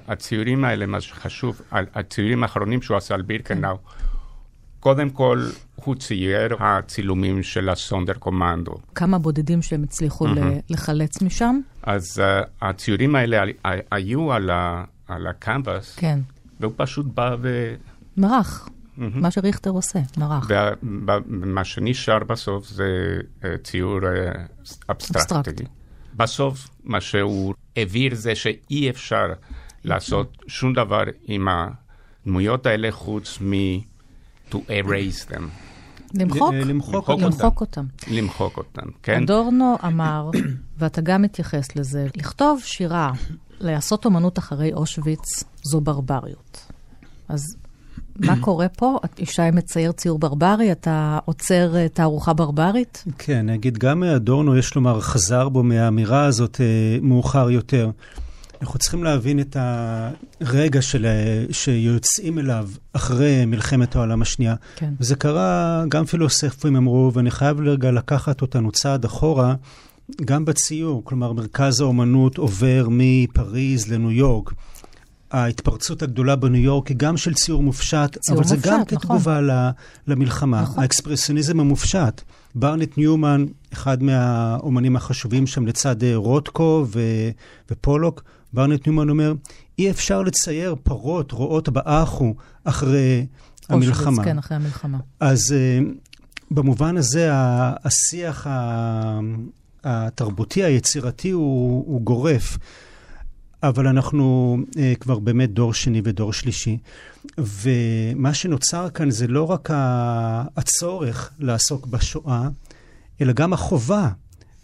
הציורים 0.08 0.64
האלה, 0.64 0.86
מה 0.86 1.02
שחשוב, 1.02 1.62
הציורים 1.72 2.44
האחרונים 2.44 2.82
שהוא 2.82 2.98
עשה 2.98 3.14
על 3.14 3.22
בירקנאו, 3.22 3.76
כן. 3.78 4.06
קודם 4.80 5.10
כל, 5.10 5.50
הוא 5.76 5.96
צייר 5.96 6.56
הצילומים 6.60 7.44
של 7.44 7.70
הזונדרקומנדו. 7.70 8.76
כמה 8.96 9.18
בודדים 9.18 9.62
שהם 9.62 9.84
הצליחו 9.84 10.28
אהמ. 10.28 10.62
לחלץ 10.70 11.22
משם? 11.22 11.60
אז 11.84 12.22
אה, 12.22 12.48
הציורים 12.62 13.16
האלה 13.16 13.44
היו 13.92 14.34
על, 14.34 14.50
ה, 14.50 14.84
על 15.08 15.28
הקנבס, 15.28 15.96
כן. 15.96 16.20
והוא 16.60 16.74
פשוט 16.78 17.06
בא 17.06 17.36
ו... 17.42 17.76
מרח. 18.18 18.70
אהמ. 18.98 19.02
מה 19.14 19.32
שריכטר 19.32 19.70
עושה, 19.70 20.00
מרח. 20.18 20.48
ומה 21.28 21.64
שנשאר 21.64 22.20
בסוף 22.20 22.68
זה 22.68 23.18
אה, 23.42 23.46
ציור 23.64 24.00
אה, 24.00 24.38
אבסטרקטי. 24.90 25.20
אבסטרקט. 25.20 25.62
בסוף, 26.16 26.68
מה 26.84 27.02
שהוא 27.02 27.54
העביר 27.78 28.16
זה 28.16 28.36
שאי 28.36 28.90
אפשר 28.90 29.26
לעשות 29.84 30.38
שום 30.48 30.74
דבר 30.74 31.04
עם 31.24 31.48
הדמויות 32.26 32.66
האלה 32.66 32.92
חוץ 32.92 33.38
מ... 33.42 33.54
to 34.52 34.56
erase 34.56 35.32
them. 35.32 35.42
למחוק? 36.14 36.54
למחוק, 36.54 37.10
למחוק 37.10 37.62
אותם. 37.62 37.86
למחוק 38.12 38.58
אותם, 38.58 38.88
כן. 39.04 39.24
אדורנו 39.24 39.78
אמר, 39.86 40.30
ואתה 40.78 41.02
גם 41.02 41.22
מתייחס 41.22 41.76
לזה, 41.76 42.08
לכתוב 42.16 42.62
שירה, 42.64 43.12
לעשות 43.60 44.06
אומנות 44.06 44.40
אחרי 44.40 44.74
אושוויץ, 44.74 45.44
זו 45.64 45.82
ברבריות. 45.82 46.68
אז 47.30 47.42
מה 48.26 48.42
קורה 48.42 48.70
פה? 48.70 49.00
ישי 49.20 49.42
מצייר 49.54 49.92
ציור 49.92 50.20
ברברי, 50.20 50.72
אתה 50.72 51.20
עוצר 51.26 51.76
אה, 51.76 51.88
תערוכה 51.90 52.34
ברברית? 52.34 53.04
כן, 53.18 53.38
אני 53.38 53.56
אגיד, 53.56 53.78
גם 53.78 54.04
אדורנו, 54.04 54.58
יש 54.58 54.76
לומר, 54.76 55.02
חזר 55.02 55.50
בו 55.50 55.64
מהאמירה 55.64 56.26
הזאת 56.26 56.62
אה, 56.62 56.98
מאוחר 57.02 57.50
יותר. 57.50 57.90
אנחנו 58.62 58.80
צריכים 58.80 59.04
להבין 59.04 59.40
את 59.40 59.58
הרגע 60.42 60.82
של, 60.82 61.06
שיוצאים 61.52 62.40
אליו 62.40 62.70
אחרי 62.94 63.46
מלחמת 63.46 63.96
העולם 63.96 64.22
השנייה. 64.22 64.56
כן. 64.76 64.94
וזה 65.00 65.16
קרה, 65.16 65.84
גם 65.90 66.06
פילוסופים 66.06 66.76
אמרו, 66.76 67.12
ואני 67.14 67.32
חייב 67.32 67.60
רגע 67.60 67.92
לקחת 67.92 68.42
אותנו 68.42 68.72
צעד 68.72 69.06
אחורה, 69.06 69.56
גם 70.26 70.46
בציור. 70.46 71.06
כלומר, 71.06 71.34
מרכז 71.34 71.82
האומנות 71.82 72.38
עובר 72.38 72.88
מפריז 72.90 73.92
לניו 73.92 74.12
יורק. 74.12 74.54
ההתפרצות 75.32 76.02
הגדולה 76.02 76.36
בניו 76.36 76.62
יורק 76.62 76.88
היא 76.88 76.98
גם 76.98 77.18
של 77.18 77.34
ציור 77.34 77.64
מופשט, 77.64 78.18
ציור 78.18 78.38
אבל 78.38 78.48
מופשט, 78.48 78.64
זה 78.64 78.70
גם 78.70 78.82
נכון. 78.82 78.98
כתגובה 78.98 79.40
למלחמה. 80.08 80.62
נכון. 80.62 80.84
האקספרסיוניזם 80.84 81.60
המופשט. 81.60 82.22
ברנט 82.56 82.98
ניומן, 82.98 83.46
אחד 83.74 84.04
מהאומנים 84.04 84.96
החשובים 84.96 85.48
שם 85.48 85.68
לצד 85.68 86.04
אה, 86.04 86.16
רוטקו 86.16 86.86
ו- 86.92 87.30
ופולוק, 87.72 88.24
ברנט 88.54 88.88
ניומן 88.88 89.10
אומר, 89.10 89.34
אי 89.80 89.92
אפשר 89.92 90.22
לצייר 90.22 90.76
פרות 90.84 91.32
רואות 91.32 91.70
באחו 91.70 92.34
אחרי 92.64 93.26
המלחמה. 93.70 94.10
אושוויץ, 94.10 94.26
כן, 94.26 94.38
אחרי 94.38 94.58
המלחמה. 94.58 94.98
אז 95.20 95.56
uh, 95.82 95.86
במובן 96.52 96.98
הזה, 96.98 97.30
השיח 97.32 98.48
התרבותי, 99.84 100.64
היצירתי, 100.64 101.30
הוא, 101.30 101.84
הוא 101.88 102.02
גורף. 102.02 102.58
אבל 103.64 103.88
אנחנו 103.88 104.58
uh, 104.70 104.78
כבר 105.00 105.20
באמת 105.20 105.54
דור 105.54 105.74
שני 105.74 106.02
ודור 106.04 106.34
שלישי. 106.34 106.78
ומה 107.38 108.34
שנוצר 108.34 108.90
כאן 108.90 109.12
זה 109.12 109.28
לא 109.28 109.52
רק 109.52 109.70
הצורך 110.58 111.32
לעסוק 111.40 111.88
בשואה, 111.88 112.48
אלא 113.22 113.34
גם 113.34 113.54
החובה. 113.54 114.10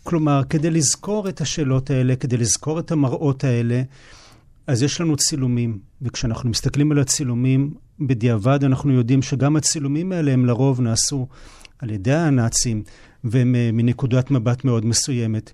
כלומר, 0.04 0.42
כדי 0.50 0.70
לזכור 0.70 1.30
את 1.30 1.42
השאלות 1.42 1.90
האלה, 1.90 2.16
כדי 2.16 2.38
לזכור 2.38 2.80
את 2.80 2.92
המראות 2.92 3.44
האלה, 3.44 3.82
אז 4.68 4.84
יש 4.84 5.02
לנו 5.02 5.18
צילומים. 5.18 5.80
וכשאנחנו 6.02 6.50
מסתכלים 6.50 6.92
על 6.92 7.00
הצילומים, 7.00 7.74
בדיעבד 8.00 8.64
אנחנו 8.64 8.92
יודעים 8.94 9.22
שגם 9.22 9.56
הצילומים 9.56 10.12
האלה 10.12 10.32
הם 10.32 10.46
לרוב 10.46 10.82
נעשו 10.82 11.28
על 11.80 11.90
ידי 11.90 12.14
הנאצים, 12.14 12.84
והם 13.24 13.56
uh, 13.56 13.76
מנקודת 13.76 14.32
מבט 14.32 14.66
מאוד 14.66 14.86
מסוימת. 14.86 15.54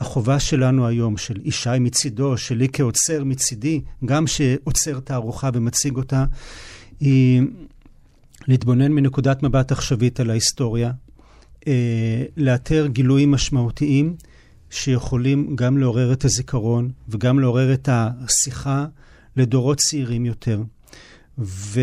החובה 0.00 0.40
שלנו 0.40 0.86
היום, 0.86 1.16
של 1.16 1.40
ישי 1.44 1.70
מצידו, 1.80 2.36
שלי 2.36 2.68
כעוצר 2.72 3.24
מצידי, 3.24 3.80
גם 4.04 4.26
שעוצר 4.26 5.00
תערוכה 5.00 5.50
ומציג 5.54 5.96
אותה, 5.96 6.24
היא 7.00 7.42
להתבונן 8.48 8.92
מנקודת 8.92 9.42
מבט 9.42 9.72
עכשווית 9.72 10.20
על 10.20 10.30
ההיסטוריה, 10.30 10.92
אה, 11.68 12.22
לאתר 12.36 12.86
גילויים 12.86 13.30
משמעותיים 13.30 14.16
שיכולים 14.70 15.56
גם 15.56 15.78
לעורר 15.78 16.12
את 16.12 16.24
הזיכרון 16.24 16.90
וגם 17.08 17.40
לעורר 17.40 17.74
את 17.74 17.88
השיחה 17.92 18.86
לדורות 19.36 19.78
צעירים 19.78 20.26
יותר. 20.26 20.62
ו... 21.38 21.80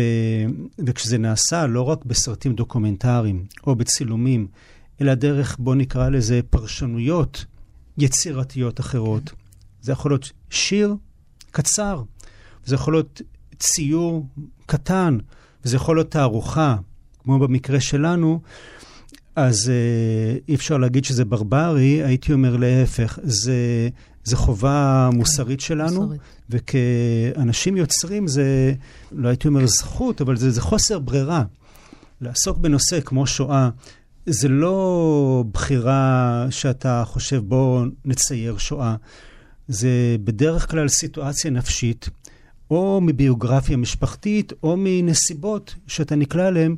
וכשזה 0.86 1.18
נעשה 1.18 1.66
לא 1.66 1.82
רק 1.82 2.04
בסרטים 2.04 2.54
דוקומנטריים 2.54 3.44
או 3.66 3.74
בצילומים, 3.74 4.46
אלא 5.00 5.14
דרך, 5.14 5.56
בוא 5.58 5.74
נקרא 5.74 6.08
לזה, 6.08 6.40
פרשנויות 6.50 7.44
יצירתיות 7.98 8.80
אחרות. 8.80 9.32
זה 9.82 9.92
יכול 9.92 10.10
להיות 10.10 10.32
שיר 10.50 10.94
קצר, 11.50 12.02
זה 12.64 12.74
יכול 12.74 12.92
להיות 12.92 13.22
ציור 13.58 14.26
קטן, 14.66 15.18
וזה 15.64 15.76
יכול 15.76 15.96
להיות 15.96 16.10
תערוכה, 16.10 16.76
כמו 17.22 17.38
במקרה 17.38 17.80
שלנו, 17.80 18.40
אז 19.36 19.70
אה, 19.70 20.38
אי 20.48 20.54
אפשר 20.54 20.78
להגיד 20.78 21.04
שזה 21.04 21.24
ברברי, 21.24 22.04
הייתי 22.04 22.32
אומר 22.32 22.56
להפך, 22.56 23.18
זה, 23.22 23.88
זה 24.24 24.36
חובה 24.36 25.08
כן, 25.12 25.18
מוסרית 25.18 25.60
שלנו, 25.60 26.02
מוסרית. 26.02 26.20
וכאנשים 26.50 27.76
יוצרים 27.76 28.28
זה, 28.28 28.74
לא 29.12 29.28
הייתי 29.28 29.48
אומר 29.48 29.66
זכות, 29.66 30.20
אבל 30.20 30.36
זה, 30.36 30.50
זה 30.50 30.60
חוסר 30.60 30.98
ברירה. 30.98 31.44
לעסוק 32.20 32.58
בנושא 32.58 33.00
כמו 33.00 33.26
שואה, 33.26 33.70
זה 34.26 34.48
לא 34.48 35.44
בחירה 35.52 36.46
שאתה 36.50 37.02
חושב, 37.06 37.42
בוא 37.44 37.84
נצייר 38.04 38.58
שואה. 38.58 38.96
זה 39.68 40.16
בדרך 40.24 40.70
כלל 40.70 40.88
סיטואציה 40.88 41.50
נפשית, 41.50 42.08
או 42.70 43.00
מביוגרפיה 43.02 43.76
משפחתית, 43.76 44.52
או 44.62 44.74
מנסיבות 44.78 45.74
שאתה 45.86 46.16
נקלע 46.16 46.48
אליהן, 46.48 46.76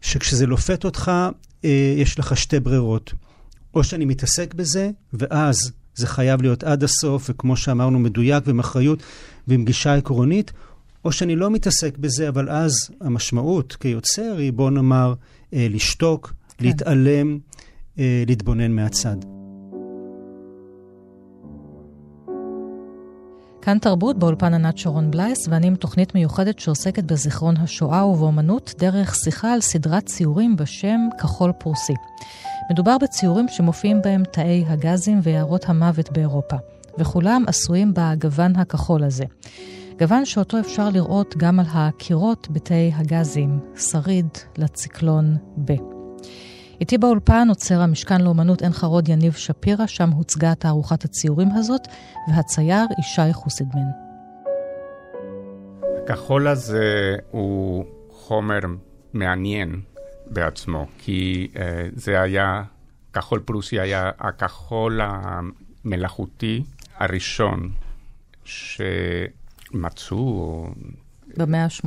שכשזה 0.00 0.46
לופת 0.46 0.84
אותך, 0.84 1.12
אה, 1.64 1.94
יש 1.96 2.18
לך 2.18 2.36
שתי 2.36 2.60
ברירות. 2.60 3.12
או 3.74 3.84
שאני 3.84 4.04
מתעסק 4.04 4.54
בזה, 4.54 4.90
ואז 5.12 5.72
זה 5.94 6.06
חייב 6.06 6.42
להיות 6.42 6.64
עד 6.64 6.84
הסוף, 6.84 7.30
וכמו 7.30 7.56
שאמרנו, 7.56 7.98
מדויק 7.98 8.46
ועם 8.46 8.58
אחריות 8.58 9.02
ועם 9.48 9.64
גישה 9.64 9.94
עקרונית, 9.94 10.52
או 11.04 11.12
שאני 11.12 11.36
לא 11.36 11.50
מתעסק 11.50 11.98
בזה, 11.98 12.28
אבל 12.28 12.48
אז 12.50 12.72
המשמעות 13.00 13.76
כיוצר 13.80 14.36
היא, 14.38 14.52
בוא 14.52 14.70
נאמר, 14.70 15.14
אה, 15.54 15.66
לשתוק, 15.70 16.32
כן. 16.60 16.66
להתעלם, 16.66 17.38
אה, 17.98 18.24
להתבונן 18.26 18.72
מהצד. 18.72 19.16
כאן 23.62 23.78
תרבות 23.78 24.18
באולפן 24.18 24.54
ענת 24.54 24.78
שרון 24.78 25.10
בלייס, 25.10 25.48
ואני 25.48 25.66
עם 25.66 25.74
תוכנית 25.74 26.14
מיוחדת 26.14 26.58
שעוסקת 26.58 27.04
בזיכרון 27.04 27.56
השואה 27.56 28.06
ובאמנות 28.06 28.74
דרך 28.78 29.14
שיחה 29.14 29.52
על 29.52 29.60
סדרת 29.60 30.06
ציורים 30.06 30.56
בשם 30.56 31.00
כחול 31.18 31.52
פרוסי. 31.52 31.94
מדובר 32.70 32.96
בציורים 32.98 33.48
שמופיעים 33.48 34.02
בהם 34.02 34.22
תאי 34.24 34.64
הגזים 34.66 35.20
ויערות 35.22 35.68
המוות 35.68 36.12
באירופה, 36.12 36.56
וכולם 36.98 37.44
עשויים 37.46 37.92
בגוון 37.94 38.56
הכחול 38.56 39.04
הזה. 39.04 39.24
גוון 39.98 40.24
שאותו 40.24 40.60
אפשר 40.60 40.88
לראות 40.90 41.34
גם 41.36 41.60
על 41.60 41.66
הקירות 41.68 42.48
בתאי 42.50 42.92
הגזים, 42.94 43.58
שריד 43.76 44.26
לציקלון 44.58 45.36
ב'. 45.64 45.72
איתי 46.80 46.98
באולפן 46.98 47.48
עוצר 47.48 47.80
המשכן 47.80 48.20
לאומנות 48.20 48.62
עין 48.62 48.72
חרוד 48.72 49.08
יניב 49.08 49.32
שפירא, 49.32 49.86
שם 49.86 50.10
הוצגה 50.10 50.54
תערוכת 50.54 51.04
הציורים 51.04 51.48
הזאת, 51.54 51.80
והצייר 52.28 52.84
ישי 52.98 53.32
חוסידמן. 53.32 53.86
הכחול 56.04 56.48
הזה 56.48 57.16
הוא 57.30 57.84
חומר 58.10 58.58
מעניין 59.12 59.80
בעצמו, 60.26 60.86
כי 60.98 61.48
uh, 61.54 61.58
זה 61.94 62.20
היה, 62.20 62.62
כחול 63.12 63.40
פרוסי 63.40 63.80
היה 63.80 64.10
הכחול 64.18 65.00
המלאכותי 65.02 66.62
הראשון 66.96 67.70
שמצאו... 68.44 70.16
במאה 71.36 71.64
ה-18? 71.64 71.84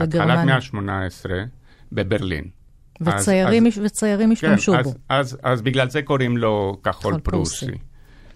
בהתחלת 0.00 0.72
מאה 0.74 0.96
ה-18 1.04 1.26
בברלין. 1.92 2.61
וציירים, 3.00 3.66
אז, 3.66 3.72
וציירים 3.84 4.28
כן, 4.28 4.32
השתמשו 4.32 4.72
כן, 4.72 4.82
בו. 4.82 4.90
אז, 5.08 5.32
אז, 5.32 5.38
אז 5.42 5.62
בגלל 5.62 5.90
זה 5.90 6.02
קוראים 6.02 6.36
לו 6.36 6.76
כחול 6.82 7.18
פרוסי. 7.18 7.66
פרוסי. 7.66 7.78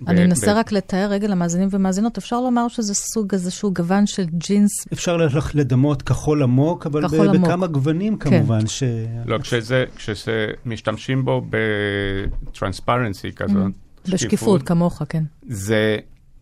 אני 0.07 0.25
אנסה 0.25 0.53
רק 0.53 0.73
לתאר 0.73 1.09
רגע 1.11 1.29
למאזינים 1.29 1.69
ומאזינות, 1.71 2.19
אפשר 2.19 2.41
לומר 2.41 2.69
שזה 2.69 2.95
סוג 2.95 3.33
איזשהו 3.33 3.75
גוון 3.75 4.07
של 4.07 4.25
ג'ינס. 4.25 4.71
אפשר 4.93 5.17
לדמות 5.55 6.03
כחול 6.03 6.43
עמוק, 6.43 6.87
אבל 6.87 7.09
כחול 7.09 7.29
עמוק. 7.29 7.49
בכמה 7.49 7.67
גוונים 7.67 8.19
כן. 8.19 8.31
כמובן. 8.31 8.61
כן. 8.61 8.67
ש... 8.67 8.83
לא, 9.27 9.39
כשזה, 9.39 9.85
כשזה 9.97 10.47
משתמשים 10.67 11.25
בו 11.25 11.47
בטרנספרנסי 11.51 13.33
כזאת, 13.33 13.73
mm, 14.07 14.11
בשקיפות, 14.13 14.63
כמוך, 14.63 15.03
כן. 15.09 15.23
זה 15.49 15.97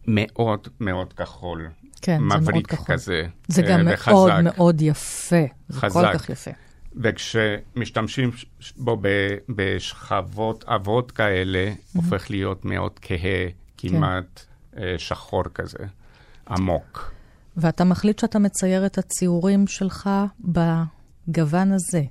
מאוד 0.06 0.68
מאוד 0.80 1.12
כחול. 1.12 1.68
כן, 2.02 2.18
זה 2.18 2.50
מאוד 2.52 2.66
כחול. 2.66 2.94
כזה. 2.94 3.22
זה 3.48 3.62
גם 3.62 3.80
וחזק. 3.92 4.12
מאוד 4.12 4.32
מאוד 4.40 4.82
יפה. 4.82 5.44
זה 5.68 5.80
חזק. 5.80 6.12
כל 6.12 6.18
כך 6.18 6.30
יפה. 6.30 6.50
וכשמשתמשים 6.96 8.30
בו 8.76 9.02
בשכבות 9.48 10.64
אבות 10.64 11.10
כאלה, 11.10 11.72
mm-hmm. 11.72 11.96
הופך 11.96 12.30
להיות 12.30 12.64
מאוד 12.64 12.98
כהה, 13.02 13.46
כמעט 13.78 14.40
כן. 14.72 14.82
שחור 14.98 15.44
כזה, 15.54 15.84
עמוק. 16.48 17.12
ואתה 17.56 17.84
מחליט 17.84 18.18
שאתה 18.18 18.38
מצייר 18.38 18.86
את 18.86 18.98
הציורים 18.98 19.66
שלך 19.66 20.10
בגוון 20.40 21.72
הזה, 21.72 22.02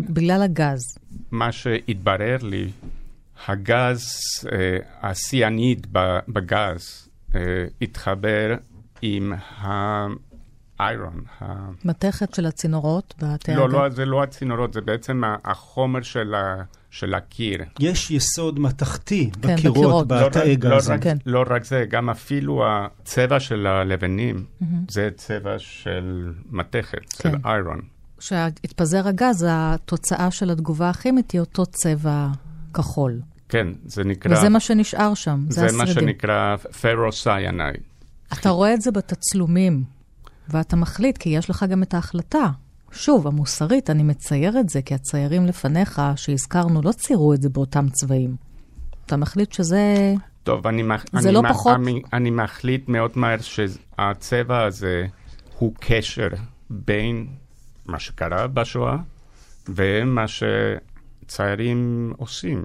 בגלל 0.00 0.42
הגז. 0.42 0.98
מה 1.30 1.52
שהתברר 1.52 2.36
לי, 2.42 2.70
הגז, 3.46 4.08
אה, 4.52 4.78
הסיאניד 5.10 5.86
בגז, 6.28 7.08
אה, 7.34 7.40
התחבר 7.82 8.56
עם 9.02 9.32
ה... 9.32 10.06
איירון. 10.80 11.22
מתכת 11.84 12.34
של 12.34 12.46
הצינורות 12.46 13.14
בתאגה? 13.18 13.58
לא, 13.58 13.68
לא, 13.68 13.88
זה 13.88 14.04
לא 14.04 14.22
הצינורות, 14.22 14.72
זה 14.72 14.80
בעצם 14.80 15.22
החומר 15.44 16.02
של, 16.02 16.34
ה, 16.34 16.62
של 16.90 17.14
הקיר. 17.14 17.64
יש 17.80 18.10
יסוד 18.10 18.60
מתכתי 18.60 19.30
כן, 19.42 19.56
בקירות, 19.56 20.08
בתאי 20.08 20.56
גז. 20.56 20.64
לא, 20.64 20.70
לא, 20.70 20.94
רק, 20.94 21.02
כן. 21.02 21.16
לא 21.26 21.44
רק 21.50 21.64
זה, 21.64 21.84
גם 21.88 22.10
אפילו 22.10 22.64
הצבע 22.66 23.40
של 23.40 23.66
הלבנים, 23.66 24.36
mm-hmm. 24.36 24.64
זה 24.88 25.08
צבע 25.16 25.58
של 25.58 26.32
מתכת, 26.50 27.12
כן. 27.12 27.30
של 27.30 27.36
איירון. 27.44 27.80
כשהתפזר 28.18 29.08
הגז, 29.08 29.46
התוצאה 29.48 30.30
של 30.30 30.50
התגובה 30.50 30.90
הכימית 30.90 31.30
היא 31.30 31.40
אותו 31.40 31.66
צבע 31.66 32.28
כחול. 32.74 33.20
כן, 33.48 33.66
זה 33.86 34.04
נקרא... 34.04 34.32
וזה 34.32 34.48
מה 34.48 34.60
שנשאר 34.60 35.14
שם, 35.14 35.44
זה, 35.48 35.68
זה 35.68 35.76
מה 35.76 35.86
שנקרא 35.86 36.56
פרוסיאנייד. 36.56 37.80
אתה 38.32 38.48
רואה 38.48 38.74
את 38.74 38.80
זה 38.80 38.90
בתצלומים. 38.90 39.97
ואתה 40.50 40.76
מחליט, 40.76 41.18
כי 41.18 41.28
יש 41.28 41.50
לך 41.50 41.64
גם 41.70 41.82
את 41.82 41.94
ההחלטה. 41.94 42.50
שוב, 42.92 43.26
המוסרית, 43.26 43.90
אני 43.90 44.02
מצייר 44.02 44.60
את 44.60 44.68
זה, 44.68 44.82
כי 44.82 44.94
הציירים 44.94 45.46
לפניך, 45.46 46.02
שהזכרנו, 46.16 46.82
לא 46.82 46.92
ציירו 46.92 47.34
את 47.34 47.42
זה 47.42 47.48
באותם 47.48 47.86
צבעים. 47.88 48.36
אתה 49.06 49.16
מחליט 49.16 49.52
שזה... 49.52 50.14
טוב, 50.42 50.66
אני, 50.66 50.82
זה 51.12 51.28
אני, 51.28 51.34
לא 51.34 51.42
פחות... 51.48 51.76
אני, 51.76 52.02
אני 52.12 52.30
מחליט 52.30 52.88
מאוד 52.88 53.10
מהר 53.14 53.38
שהצבע 53.40 54.64
הזה 54.64 55.06
הוא 55.58 55.74
קשר 55.80 56.28
בין 56.70 57.26
מה 57.86 57.98
שקרה 57.98 58.46
בשואה 58.46 58.96
ומה 59.68 60.24
שציירים 60.28 62.12
עושים. 62.16 62.64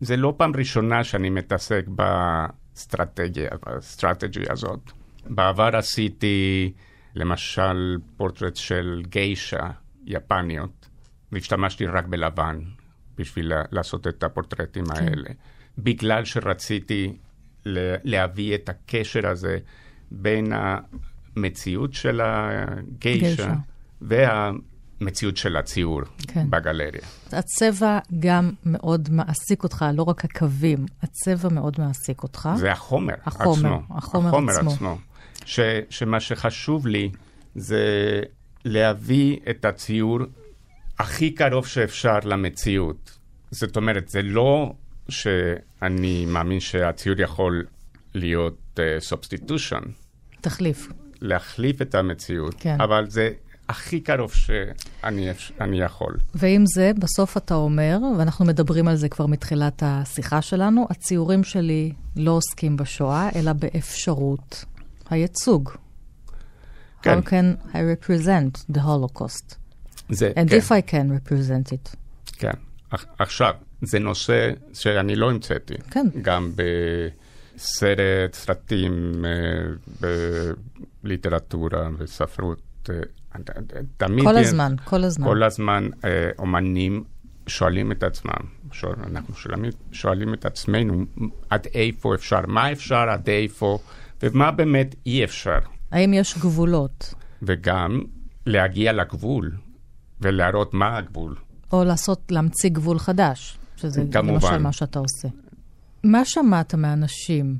זה 0.00 0.16
לא 0.16 0.34
פעם 0.36 0.52
ראשונה 0.56 1.04
שאני 1.04 1.30
מתעסק 1.30 1.84
באסטרטגיה, 1.88 3.50
באסטרטגיה 3.66 4.46
הזאת. 4.50 4.80
בעבר 5.26 5.76
עשיתי 5.76 6.72
למשל 7.18 7.96
פורטרט 8.16 8.56
של 8.56 9.02
גיישה 9.08 9.70
יפניות, 10.06 10.88
והשתמשתי 11.32 11.86
רק 11.86 12.06
בלבן 12.06 12.60
בשביל 13.16 13.52
לעשות 13.72 14.06
את 14.06 14.22
הפורטרטים 14.22 14.84
כן. 14.84 14.90
האלה, 14.90 15.30
בגלל 15.78 16.24
שרציתי 16.24 17.16
להביא 18.04 18.54
את 18.54 18.68
הקשר 18.68 19.28
הזה 19.28 19.58
בין 20.10 20.52
המציאות 20.52 21.94
של 21.94 22.20
הגיישה 22.24 23.54
והמציאות 24.00 25.36
של 25.36 25.56
הציור 25.56 26.00
כן. 26.18 26.50
בגלריה. 26.50 27.02
הצבע 27.32 27.98
גם 28.18 28.50
מאוד 28.64 29.08
מעסיק 29.12 29.62
אותך, 29.62 29.84
לא 29.94 30.02
רק 30.02 30.24
הקווים, 30.24 30.86
הצבע 31.02 31.48
מאוד 31.48 31.74
מעסיק 31.78 32.22
אותך. 32.22 32.48
זה 32.56 32.72
החומר, 32.72 33.14
החומר 33.24 33.52
עצמו. 33.52 33.82
החומר, 33.90 34.28
החומר 34.28 34.52
עצמו. 34.52 34.70
עצמו. 34.70 34.98
ש, 35.44 35.60
שמה 35.90 36.20
שחשוב 36.20 36.86
לי 36.86 37.10
זה 37.54 37.82
להביא 38.64 39.36
את 39.50 39.64
הציור 39.64 40.18
הכי 40.98 41.30
קרוב 41.30 41.66
שאפשר 41.66 42.18
למציאות. 42.24 43.18
זאת 43.50 43.76
אומרת, 43.76 44.08
זה 44.08 44.22
לא 44.22 44.72
שאני 45.08 46.26
מאמין 46.26 46.60
שהציור 46.60 47.20
יכול 47.20 47.64
להיות 48.14 48.78
substitution. 48.98 49.82
אה, 49.82 50.38
תחליף. 50.40 50.88
להחליף 51.20 51.82
את 51.82 51.94
המציאות, 51.94 52.54
כן. 52.58 52.76
אבל 52.80 53.10
זה 53.10 53.30
הכי 53.68 54.00
קרוב 54.00 54.32
שאני 54.32 55.80
יכול. 55.80 56.16
ועם 56.34 56.64
זה, 56.66 56.90
בסוף 56.98 57.36
אתה 57.36 57.54
אומר, 57.54 57.98
ואנחנו 58.18 58.44
מדברים 58.44 58.88
על 58.88 58.96
זה 58.96 59.08
כבר 59.08 59.26
מתחילת 59.26 59.82
השיחה 59.86 60.42
שלנו, 60.42 60.86
הציורים 60.90 61.44
שלי 61.44 61.92
לא 62.16 62.30
עוסקים 62.30 62.76
בשואה, 62.76 63.28
אלא 63.34 63.52
באפשרות 63.52 64.64
הייצוג. 65.10 65.70
כן. 67.02 67.18
How 67.18 67.22
can 67.22 67.72
I 67.72 67.76
represent 67.76 68.76
the 68.76 68.80
Holocaust? 68.80 69.54
זה, 70.08 70.32
And 70.36 70.50
כן. 70.50 70.58
if 70.58 70.70
I 70.70 70.90
can 70.90 71.28
represent 71.28 71.72
it. 71.72 71.96
כן. 72.32 72.50
עכשיו, 73.18 73.54
זה 73.82 73.98
נושא 73.98 74.50
שאני 74.72 75.16
לא 75.16 75.30
המצאתי. 75.30 75.74
כן. 75.90 76.06
גם 76.22 76.52
בסרט, 76.56 78.34
סרטים, 78.34 79.24
אה, 79.24 80.10
בליטרטורה, 81.02 81.88
בספרות. 81.98 82.90
אה, 82.90 82.94
תמיד... 83.96 84.24
כל 84.24 84.36
הזמן, 84.36 84.74
כל 84.84 85.04
הזמן. 85.04 85.26
כל 85.26 85.42
הזמן 85.42 85.88
אה, 86.04 86.30
אומנים 86.38 87.04
שואלים 87.46 87.92
את 87.92 88.02
עצמם, 88.02 88.32
שואל, 88.72 88.94
אנחנו 89.06 89.34
שואלים, 89.34 89.70
שואלים 89.92 90.34
את 90.34 90.46
עצמנו 90.46 91.04
עד 91.50 91.66
איפה 91.74 92.14
אפשר, 92.14 92.40
מה 92.46 92.72
אפשר 92.72 93.08
עד 93.10 93.28
איפה. 93.28 93.78
ומה 94.22 94.50
באמת 94.50 94.94
אי 95.06 95.24
אפשר. 95.24 95.58
האם 95.90 96.14
יש 96.14 96.38
גבולות? 96.38 97.14
וגם 97.42 98.02
להגיע 98.46 98.92
לגבול 98.92 99.52
ולהראות 100.20 100.74
מה 100.74 100.96
הגבול. 100.96 101.34
או 101.72 101.84
לעשות, 101.84 102.22
להמציא 102.30 102.70
גבול 102.70 102.98
חדש, 102.98 103.58
שזה 103.76 104.02
כמובן. 104.12 104.34
למשל 104.34 104.58
מה 104.58 104.72
שאתה 104.72 104.98
עושה. 104.98 105.28
מה 106.04 106.24
שמעת 106.24 106.74
מאנשים 106.74 107.56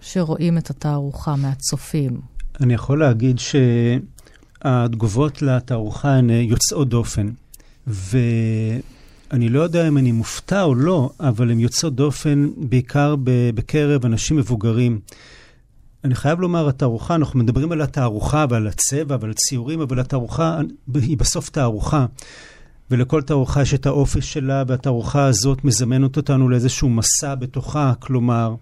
שרואים 0.00 0.58
את 0.58 0.70
התערוכה, 0.70 1.36
מהצופים? 1.36 2.20
אני 2.60 2.74
יכול 2.74 3.00
להגיד 3.00 3.38
שהתגובות 4.62 5.42
לתערוכה 5.42 6.14
הן 6.14 6.30
יוצאות 6.30 6.88
דופן. 6.88 7.30
ואני 7.86 9.48
לא 9.48 9.60
יודע 9.60 9.88
אם 9.88 9.98
אני 9.98 10.12
מופתע 10.12 10.62
או 10.62 10.74
לא, 10.74 11.10
אבל 11.20 11.50
הן 11.50 11.60
יוצאות 11.60 11.94
דופן 11.94 12.48
בעיקר 12.56 13.14
בקרב 13.54 14.06
אנשים 14.06 14.36
מבוגרים. 14.36 15.00
אני 16.04 16.14
חייב 16.14 16.40
לומר, 16.40 16.68
התערוכה, 16.68 17.14
אנחנו 17.14 17.38
מדברים 17.38 17.72
על 17.72 17.82
התערוכה 17.82 18.46
ועל 18.50 18.66
הצבע 18.66 19.16
ועל 19.20 19.32
ציורים, 19.32 19.80
אבל 19.80 20.00
התערוכה 20.00 20.60
היא 20.94 21.18
בסוף 21.18 21.50
תערוכה. 21.50 22.06
ולכל 22.90 23.22
תערוכה 23.22 23.62
יש 23.62 23.74
את 23.74 23.86
האופי 23.86 24.20
שלה, 24.20 24.64
והתערוכה 24.66 25.26
הזאת 25.26 25.64
מזמנת 25.64 26.16
אותנו 26.16 26.48
לאיזשהו 26.48 26.88
מסע 26.88 27.34
בתוכה, 27.34 27.92
כלומר, 27.98 28.54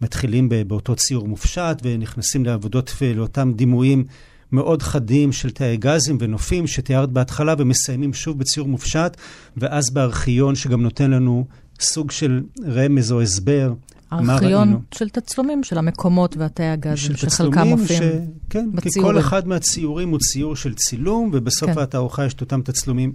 מתחילים 0.00 0.48
באותו 0.66 0.96
ציור 0.96 1.28
מופשט 1.28 1.80
ונכנסים 1.82 2.44
לעבודות 2.44 2.92
ולאותם 3.00 3.52
דימויים 3.56 4.04
מאוד 4.52 4.82
חדים 4.82 5.32
של 5.32 5.50
תאי 5.50 5.76
גזים 5.76 6.18
ונופים 6.20 6.66
שתיארת 6.66 7.10
בהתחלה, 7.10 7.54
ומסיימים 7.58 8.14
שוב 8.14 8.38
בציור 8.38 8.68
מופשט, 8.68 9.16
ואז 9.56 9.90
בארכיון 9.90 10.54
שגם 10.54 10.82
נותן 10.82 11.10
לנו 11.10 11.44
סוג 11.80 12.10
של 12.10 12.42
רמז 12.66 13.12
או 13.12 13.22
הסבר 13.22 13.72
ארכיון 14.12 14.80
של 14.94 15.08
תצלומים 15.08 15.64
של 15.64 15.78
המקומות 15.78 16.36
והתאי 16.36 16.66
הגזים, 16.66 17.16
שחלקם 17.16 17.66
מופיעים 17.66 18.02
ש... 18.02 18.06
כן, 18.50 18.68
בציורים. 18.74 19.12
כי 19.12 19.14
כל 19.14 19.18
אחד 19.18 19.48
מהציורים 19.48 20.10
הוא 20.10 20.18
ציור 20.18 20.56
של 20.56 20.74
צילום, 20.74 21.30
ובסוף 21.32 21.70
כן. 21.70 21.78
התערוכה 21.78 22.24
יש 22.24 22.34
את 22.34 22.40
אותם 22.40 22.62
תצלומים. 22.62 23.12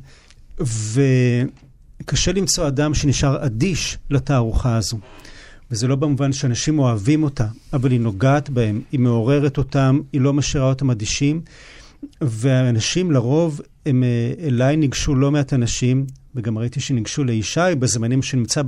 וקשה 0.60 2.32
למצוא 2.32 2.68
אדם 2.68 2.94
שנשאר 2.94 3.46
אדיש 3.46 3.98
לתערוכה 4.10 4.76
הזו. 4.76 4.98
וזה 5.72 5.88
לא 5.88 5.96
במובן 5.96 6.34
שאנשים 6.34 6.80
אוהבים 6.80 7.24
אותה, 7.24 7.48
אבל 7.74 7.92
היא 7.92 8.00
נוגעת 8.00 8.50
בהם, 8.50 8.82
היא 8.92 9.00
מעוררת 9.00 9.58
אותם, 9.58 10.00
היא 10.14 10.22
לא 10.22 10.34
משאירה 10.34 10.70
אותם 10.70 10.92
אדישים. 10.92 11.42
והאנשים 12.22 13.12
לרוב, 13.12 13.62
הם 13.86 14.04
אה, 14.04 14.48
אליי 14.48 14.76
ניגשו 14.76 15.16
לא 15.16 15.32
מעט 15.32 15.54
אנשים, 15.54 16.06
וגם 16.36 16.58
ראיתי 16.58 16.80
שניגשו 16.80 17.24
לישי 17.24 17.60
בזמנים 17.80 18.22
שנמצא 18.22 18.62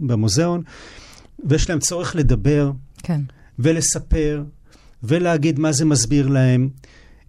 במוזיאון, 0.00 0.62
ויש 1.44 1.70
להם 1.70 1.78
צורך 1.78 2.16
לדבר, 2.16 2.70
כן. 3.02 3.20
ולספר, 3.58 4.42
ולהגיד 5.02 5.58
מה 5.58 5.72
זה 5.72 5.84
מסביר 5.84 6.28
להם, 6.28 6.68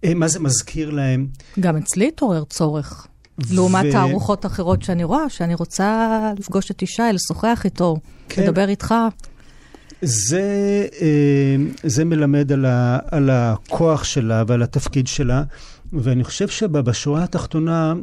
אה, 0.04 0.14
מה 0.14 0.28
זה 0.28 0.40
מזכיר 0.40 0.90
להם. 0.90 1.26
גם 1.60 1.76
אצלי 1.76 2.08
התעורר 2.08 2.44
צורך. 2.44 3.06
ו... 3.38 3.54
לעומת 3.54 3.86
תערוכות 3.92 4.46
אחרות 4.46 4.82
שאני 4.82 5.04
רואה, 5.04 5.28
שאני 5.28 5.54
רוצה 5.54 6.18
לפגוש 6.38 6.70
את 6.70 6.82
ישי, 6.82 7.02
לשוחח 7.12 7.62
איתו, 7.64 7.96
כן. 8.28 8.42
לדבר 8.42 8.68
איתך. 8.68 8.94
זה, 10.02 10.86
אה, 11.00 11.56
זה 11.82 12.04
מלמד 12.04 12.52
על, 12.52 12.66
ה, 12.66 12.98
על 13.10 13.30
הכוח 13.30 14.04
שלה 14.04 14.44
ועל 14.46 14.62
התפקיד 14.62 15.06
שלה, 15.06 15.42
ואני 15.92 16.24
חושב 16.24 16.48
שבשורה 16.48 17.24
התחתונה, 17.24 17.94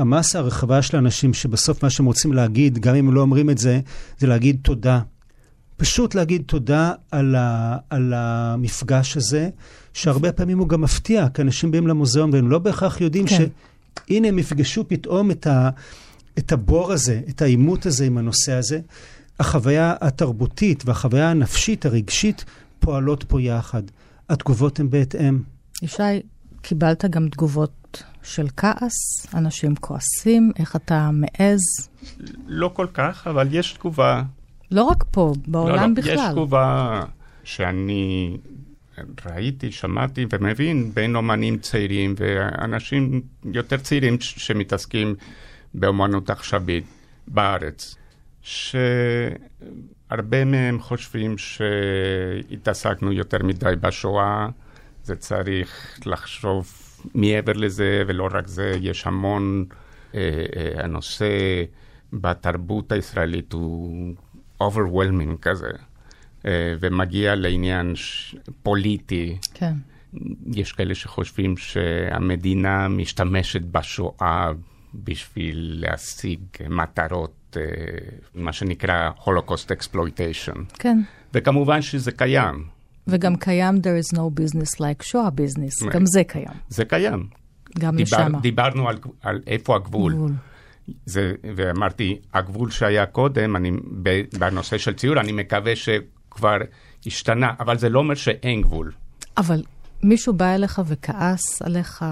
המסה 0.00 0.38
הרחבה 0.38 0.82
של 0.82 0.96
האנשים 0.96 1.34
שבסוף 1.34 1.82
מה 1.82 1.90
שהם 1.90 2.06
רוצים 2.06 2.32
להגיד, 2.32 2.78
גם 2.78 2.94
אם 2.94 3.08
הם 3.08 3.14
לא 3.14 3.20
אומרים 3.20 3.50
את 3.50 3.58
זה, 3.58 3.80
זה 4.18 4.26
להגיד 4.26 4.58
תודה. 4.62 5.00
פשוט 5.76 6.14
להגיד 6.14 6.42
תודה 6.46 6.92
על, 7.10 7.34
ה, 7.34 7.76
על 7.90 8.12
המפגש 8.16 9.16
הזה, 9.16 9.48
שהרבה 9.94 10.32
פעמים 10.32 10.58
הוא 10.58 10.68
גם 10.68 10.80
מפתיע, 10.80 11.28
כי 11.34 11.42
אנשים 11.42 11.70
באים 11.70 11.86
למוזיאון 11.86 12.30
והם 12.32 12.50
לא 12.50 12.58
בהכרח 12.58 13.00
יודעים 13.00 13.26
כן. 13.26 13.36
שהנה 14.08 14.28
הם 14.28 14.38
יפגשו 14.38 14.88
פתאום 14.88 15.30
את, 15.30 15.46
ה, 15.46 15.70
את 16.38 16.52
הבור 16.52 16.92
הזה, 16.92 17.20
את 17.28 17.42
העימות 17.42 17.86
הזה 17.86 18.04
עם 18.06 18.18
הנושא 18.18 18.52
הזה. 18.52 18.80
החוויה 19.40 19.94
התרבותית 20.00 20.82
והחוויה 20.86 21.30
הנפשית, 21.30 21.86
הרגשית, 21.86 22.44
פועלות 22.78 23.24
פה 23.28 23.40
יחד. 23.40 23.82
התגובות 24.28 24.80
הן 24.80 24.90
בהתאם. 24.90 25.38
ישי, 25.82 26.02
קיבלת 26.62 27.04
גם 27.04 27.28
תגובות 27.28 27.79
של 28.22 28.46
כעס? 28.56 29.26
אנשים 29.34 29.76
כועסים? 29.76 30.52
איך 30.58 30.76
אתה 30.76 31.10
מעז? 31.12 31.88
לא 32.46 32.70
כל 32.74 32.86
כך, 32.94 33.26
אבל 33.26 33.48
יש 33.50 33.72
תגובה. 33.72 34.22
לא 34.70 34.82
רק 34.82 35.04
פה, 35.10 35.32
בעולם 35.46 35.74
לא, 35.74 35.86
לא, 35.86 35.94
בכלל. 35.94 36.14
יש 36.14 36.20
תגובה 36.30 37.02
שאני 37.44 38.36
ראיתי, 39.26 39.72
שמעתי 39.72 40.26
ומבין 40.30 40.90
בין 40.94 41.16
אומנים 41.16 41.58
צעירים 41.58 42.14
ואנשים 42.18 43.22
יותר 43.44 43.76
צעירים 43.76 44.20
שמתעסקים 44.20 45.14
באומנות 45.74 46.30
עכשווית 46.30 46.84
בארץ. 47.28 47.96
שהרבה 48.42 49.34
מהם 50.44 50.80
חושבים 50.80 51.34
שהתעסקנו 51.38 53.12
יותר 53.12 53.42
מדי 53.42 53.74
בשואה, 53.80 54.48
זה 55.04 55.16
צריך 55.16 55.98
לחשוב 56.06 56.72
מעבר 57.14 57.52
לזה, 57.52 58.02
ולא 58.06 58.28
רק 58.32 58.46
זה, 58.46 58.72
יש 58.80 59.06
המון, 59.06 59.64
אה, 60.14 60.44
אה, 60.56 60.84
הנושא 60.84 61.28
בתרבות 62.12 62.92
הישראלית 62.92 63.52
הוא 63.52 64.14
overwhelming 64.62 65.38
כזה, 65.42 65.70
אה, 66.46 66.74
ומגיע 66.80 67.34
לעניין 67.34 67.96
ש... 67.96 68.36
פוליטי. 68.62 69.36
כן. 69.54 69.72
יש 70.46 70.72
כאלה 70.72 70.94
שחושבים 70.94 71.56
שהמדינה 71.56 72.88
משתמשת 72.88 73.62
בשואה 73.62 74.50
בשביל 74.94 75.78
להשיג 75.82 76.40
מטרות 76.68 77.56
אה, 77.56 77.62
מה 78.34 78.52
שנקרא 78.52 79.10
Holocaust 79.24 79.72
exploitation. 79.72 80.64
כן. 80.78 80.98
וכמובן 81.34 81.82
שזה 81.82 82.12
קיים. 82.12 82.79
וגם 83.10 83.36
קיים 83.36 83.76
there 83.76 84.04
is 84.04 84.16
no 84.16 84.20
business 84.20 84.74
like 84.78 85.02
show 85.02 85.30
business, 85.36 85.90
גם 85.90 86.06
זה 86.06 86.24
קיים. 86.24 86.54
זה 86.68 86.84
קיים. 86.84 87.26
גם 87.78 87.96
דיבר, 87.96 88.18
לשם. 88.18 88.38
דיברנו 88.40 88.88
על, 88.88 88.98
על 89.22 89.40
איפה 89.46 89.76
הגבול. 89.76 90.12
גבול. 90.12 90.32
זה, 91.06 91.32
ואמרתי, 91.56 92.18
הגבול 92.34 92.70
שהיה 92.70 93.06
קודם, 93.06 93.56
אני, 93.56 93.70
בנושא 94.38 94.78
של 94.78 94.94
ציור, 94.94 95.20
אני 95.20 95.32
מקווה 95.32 95.76
שכבר 95.76 96.56
השתנה, 97.06 97.50
אבל 97.60 97.78
זה 97.78 97.88
לא 97.88 97.98
אומר 97.98 98.14
שאין 98.14 98.62
גבול. 98.62 98.92
אבל 99.36 99.62
מישהו 100.02 100.32
בא 100.32 100.54
אליך 100.54 100.82
וכעס 100.86 101.62
עליך 101.62 102.04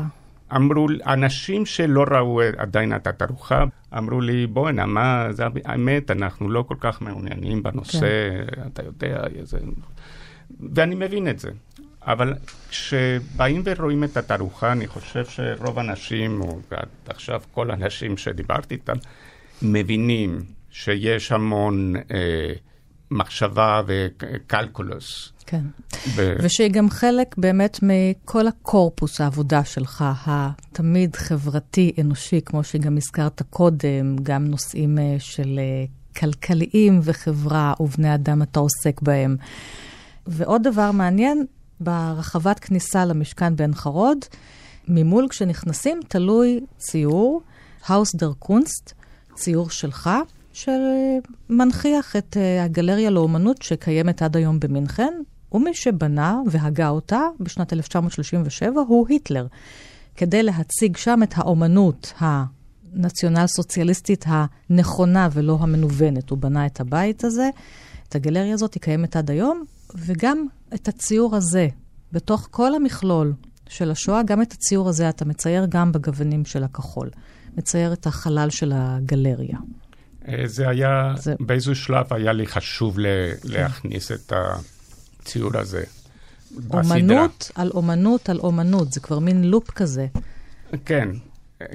אמרו, 0.57 0.87
אנשים 1.07 1.67
שלא 1.67 2.05
ראו 2.11 2.41
עדיין 2.59 2.97
את 2.97 3.07
התערוכה, 3.07 3.65
אמרו 3.99 4.21
לי, 4.21 4.47
בואנה, 4.47 4.87
מה, 4.87 5.27
זה 5.31 5.45
האמת, 5.65 6.11
אנחנו 6.11 6.51
לא 6.51 6.63
כל 6.63 6.77
כך 6.81 7.03
מעוניינים 7.03 7.63
בנושא, 7.63 8.01
כן. 8.01 8.63
אתה 8.67 8.83
יודע, 8.83 9.25
איזה... 9.35 9.59
ואני 10.75 10.95
מבין 10.95 11.29
את 11.29 11.39
זה. 11.39 11.51
אבל 12.03 12.35
כשבאים 12.71 13.63
ורואים 13.65 14.05
את 14.05 14.17
התערוכה, 14.17 14.73
אני 14.73 14.87
חושב 14.87 15.25
שרוב 15.25 15.79
האנשים, 15.79 16.41
או 16.41 16.59
עכשיו 17.07 17.43
כל 17.53 17.71
האנשים 17.71 18.17
שדיברתי 18.17 18.75
איתם, 18.75 18.97
מבינים 19.63 20.43
שיש 20.71 21.33
המון 21.33 21.97
אה, 21.97 22.53
מחשבה 23.11 23.83
ו 23.87 24.03
calculus 24.03 25.33
כן. 25.49 25.63
ו... 26.15 26.37
ושהיא 26.43 26.71
גם 26.71 26.91
חלק 26.91 27.35
באמת 27.39 27.79
מכל 27.83 28.47
הקורפוס 28.47 29.21
העבודה 29.21 29.65
שלך, 29.65 30.05
התמיד 30.27 31.17
חברתי, 31.17 31.93
אנושי, 32.01 32.41
כמו 32.45 32.65
שגם 32.65 32.97
הזכרת 32.97 33.43
קודם, 33.51 34.17
גם 34.23 34.45
נושאים 34.45 34.99
אה, 34.99 35.17
של 35.19 35.59
אה, 35.59 35.85
כלכליים 36.21 37.01
וחברה 37.03 37.75
ובני 37.81 38.15
אדם 38.15 38.43
אתה 38.43 38.61
עוסק 38.61 39.03
בהם. 39.03 39.37
ועוד 40.29 40.63
דבר 40.63 40.91
מעניין, 40.91 41.47
ברחבת 41.81 42.59
כניסה 42.59 43.05
למשכן 43.05 43.57
בעין 43.57 43.75
חרוד, 43.75 44.19
ממול 44.89 45.29
כשנכנסים 45.29 46.01
תלוי 46.09 46.61
ציור, 46.79 47.43
האוס 47.87 48.15
דר 48.15 48.33
קונסט, 48.39 48.93
ציור 49.35 49.71
שלך, 49.71 50.11
שמנכיח 50.53 52.17
את 52.17 52.37
אה, 52.37 52.65
הגלריה 52.65 53.11
לאומנות 53.11 53.63
שקיימת 53.63 54.23
עד 54.23 54.37
היום 54.37 54.61
במינכן, 54.61 55.13
ומי 55.53 55.75
שבנה 55.75 56.41
והגה 56.47 56.89
אותה 56.89 57.21
בשנת 57.41 57.73
1937 57.73 58.81
הוא 58.81 59.07
היטלר, 59.09 59.47
כדי 60.17 60.43
להציג 60.43 60.97
שם 60.97 61.21
את 61.23 61.33
האומנות 61.37 62.13
הנציונל-סוציאליסטית 62.19 64.25
הנכונה 64.29 65.29
ולא 65.33 65.59
המנוונת. 65.61 66.31
הוא 66.31 66.39
בנה 66.39 66.67
את 66.67 66.81
הבית 66.81 67.25
הזה, 67.25 67.51
את 68.09 68.15
הגלריה 68.15 68.55
הזאת, 68.55 68.75
היא 68.75 68.81
קיימת 68.81 69.17
עד 69.17 69.31
היום, 69.31 69.65
וגם 69.95 70.47
את 70.75 70.89
הציור 70.89 71.37
הזה, 71.37 71.69
בתוך 72.13 72.49
כל 72.51 72.75
המכלול 72.75 73.33
של 73.69 73.91
השואה, 73.91 74.23
גם 74.23 74.43
את 74.43 74.53
הציור 74.53 74.89
הזה 74.89 75.09
אתה 75.09 75.25
מצייר 75.25 75.67
גם 75.69 75.93
בגוונים 75.93 76.45
של 76.45 76.65
הכחול. 76.65 77.11
מצייר 77.57 77.93
את 77.93 78.07
החלל 78.07 78.51
של 78.51 78.73
הגלריה. 78.75 79.59
אה, 80.29 80.43
זה 80.47 80.69
היה, 80.69 81.15
זה... 81.19 81.35
באיזשהו 81.41 81.75
שלב 81.75 82.07
היה 82.11 82.33
לי 82.33 82.47
חשוב 82.47 82.99
ל- 82.99 83.05
כן. 83.43 83.49
להכניס 83.49 84.13
את. 84.13 84.33
הציור 85.29 85.59
הזה. 85.59 85.83
אומנות 86.71 87.37
בסדרה. 87.41 87.63
על 87.65 87.71
אומנות 87.75 88.29
על 88.29 88.39
אומנות, 88.39 88.93
זה 88.93 89.01
כבר 89.01 89.19
מין 89.19 89.45
לופ 89.45 89.71
כזה. 89.71 90.07
כן, 90.85 91.09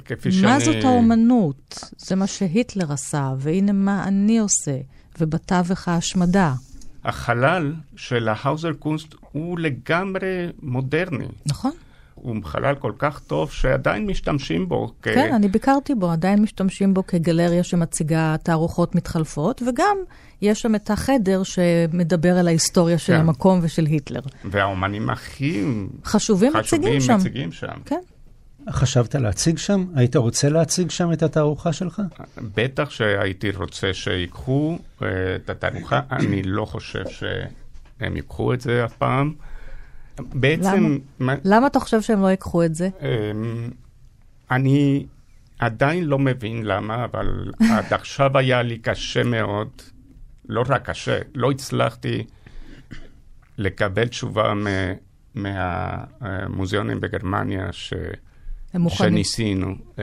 כפי 0.05 0.31
שאני... 0.31 0.45
מה 0.45 0.59
זאת 0.59 0.83
האומנות? 0.83 1.79
זה 1.97 2.15
מה 2.15 2.27
שהיטלר 2.27 2.93
עשה, 2.93 3.33
והנה 3.39 3.71
מה 3.71 4.03
אני 4.07 4.39
עושה, 4.39 4.77
ובתווך 5.19 5.87
ההשמדה. 5.87 6.53
החלל 7.03 7.73
של 7.95 8.29
ההאוזר 8.29 8.73
קונסט 8.73 9.15
הוא 9.31 9.59
לגמרי 9.59 10.47
מודרני. 10.61 11.27
נכון. 11.45 11.71
הוא 12.15 12.35
חלל 12.43 12.75
כל 12.75 12.91
כך 12.97 13.19
טוב 13.19 13.51
שעדיין 13.51 14.05
משתמשים 14.05 14.69
בו. 14.69 14.87
כ... 15.01 15.07
כן, 15.07 15.33
אני 15.33 15.47
ביקרתי 15.47 15.95
בו, 15.95 16.11
עדיין 16.11 16.41
משתמשים 16.41 16.93
בו 16.93 17.07
כגלריה 17.07 17.63
שמציגה 17.63 18.35
תערוכות 18.43 18.95
מתחלפות, 18.95 19.61
וגם 19.67 19.97
יש 20.41 20.61
שם 20.61 20.75
את 20.75 20.91
החדר 20.91 21.43
שמדבר 21.43 22.37
על 22.37 22.47
ההיסטוריה 22.47 22.97
של 22.97 23.13
כן. 23.13 23.19
המקום 23.19 23.59
ושל 23.61 23.85
היטלר. 23.85 24.21
והאומנים 24.45 25.09
הכי 25.09 25.63
חשובים, 26.05 26.53
חשובים 26.53 26.81
מציגים 26.81 27.01
שם. 27.01 27.15
מציגים 27.15 27.51
שם. 27.51 27.67
כן. 27.85 27.99
חשבת 28.69 29.15
להציג 29.15 29.57
שם? 29.57 29.85
היית 29.95 30.15
רוצה 30.15 30.49
להציג 30.49 30.89
שם 30.89 31.11
את 31.11 31.23
התערוכה 31.23 31.73
שלך? 31.73 32.01
בטח 32.55 32.89
שהייתי 32.89 33.51
רוצה 33.51 33.93
שיקחו 33.93 34.77
אה, 35.01 35.35
את 35.35 35.49
התערוכה. 35.49 36.01
אני 36.11 36.43
לא 36.43 36.65
חושב 36.65 37.03
שהם 37.09 38.15
ייקחו 38.15 38.53
את 38.53 38.61
זה 38.61 38.85
אף 38.85 38.93
פעם. 38.93 39.33
בעצם... 40.19 40.97
למה? 41.19 41.33
מה... 41.33 41.35
למה 41.43 41.67
אתה 41.67 41.79
חושב 41.79 42.01
שהם 42.01 42.21
לא 42.21 42.27
ייקחו 42.27 42.63
את 42.63 42.75
זה? 42.75 42.89
אמ, 43.01 43.69
אני 44.51 45.05
עדיין 45.59 46.03
לא 46.03 46.19
מבין 46.19 46.65
למה, 46.65 47.05
אבל 47.05 47.51
עד 47.73 47.93
עכשיו 47.93 48.37
היה 48.37 48.61
לי 48.61 48.77
קשה 48.77 49.23
מאוד 49.23 49.69
לא 50.49 50.63
רק 50.67 50.89
קשה, 50.89 51.19
לא 51.35 51.51
הצלחתי 51.51 52.25
לקבל 53.57 54.07
תשובה 54.07 54.53
מהמוזיאונים 55.35 56.99
בגרמניה 56.99 57.71
ש, 57.71 57.93
שניסינו 58.89 59.71
mm-hmm. 59.71 60.01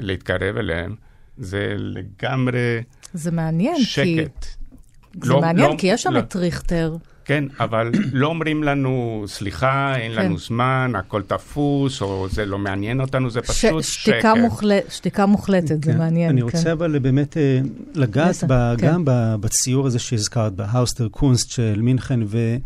להתקרב 0.00 0.56
אליהם. 0.56 0.94
זה 1.38 1.74
לגמרי 1.76 2.82
זה 3.14 3.30
מעניין, 3.30 3.80
שקט. 3.80 4.44
כי... 4.44 5.20
זה 5.22 5.32
לא, 5.32 5.40
מעניין, 5.40 5.70
לא, 5.70 5.76
כי 5.78 5.86
יש 5.86 6.02
שם 6.02 6.12
לא, 6.12 6.18
את 6.18 6.36
ריכטר. 6.36 6.96
כן, 7.24 7.44
אבל 7.60 7.92
לא 8.12 8.26
אומרים 8.26 8.62
לנו, 8.62 9.24
סליחה, 9.26 9.96
אין 9.96 10.14
כן. 10.14 10.24
לנו 10.24 10.38
זמן, 10.38 10.92
הכל 10.94 11.22
תפוס, 11.22 12.02
או 12.02 12.28
זה 12.28 12.46
לא 12.46 12.58
מעניין 12.58 13.00
אותנו, 13.00 13.30
זה 13.30 13.40
פשוט 13.40 13.82
ש- 13.82 13.94
שתיקה 13.94 14.18
שקר. 14.20 14.34
מוחל... 14.34 14.72
שתיקה 14.88 15.26
מוחלטת, 15.26 15.84
כן. 15.84 15.92
זה 15.92 15.98
מעניין. 15.98 16.30
אני 16.30 16.40
כן. 16.40 16.46
רוצה 16.56 16.72
אבל 16.72 16.98
באמת 16.98 17.36
אה, 17.36 17.60
לגעת 17.94 18.44
ב, 18.48 18.74
כן. 18.78 18.86
גם 18.86 19.02
בציור 19.40 19.86
הזה 19.86 19.98
שהזכרת, 19.98 20.52
בהאוס 20.52 20.92
דר 20.92 21.08
קונסט 21.08 21.50
של 21.50 21.80
מינכן, 21.82 22.20
ו... 22.26 22.56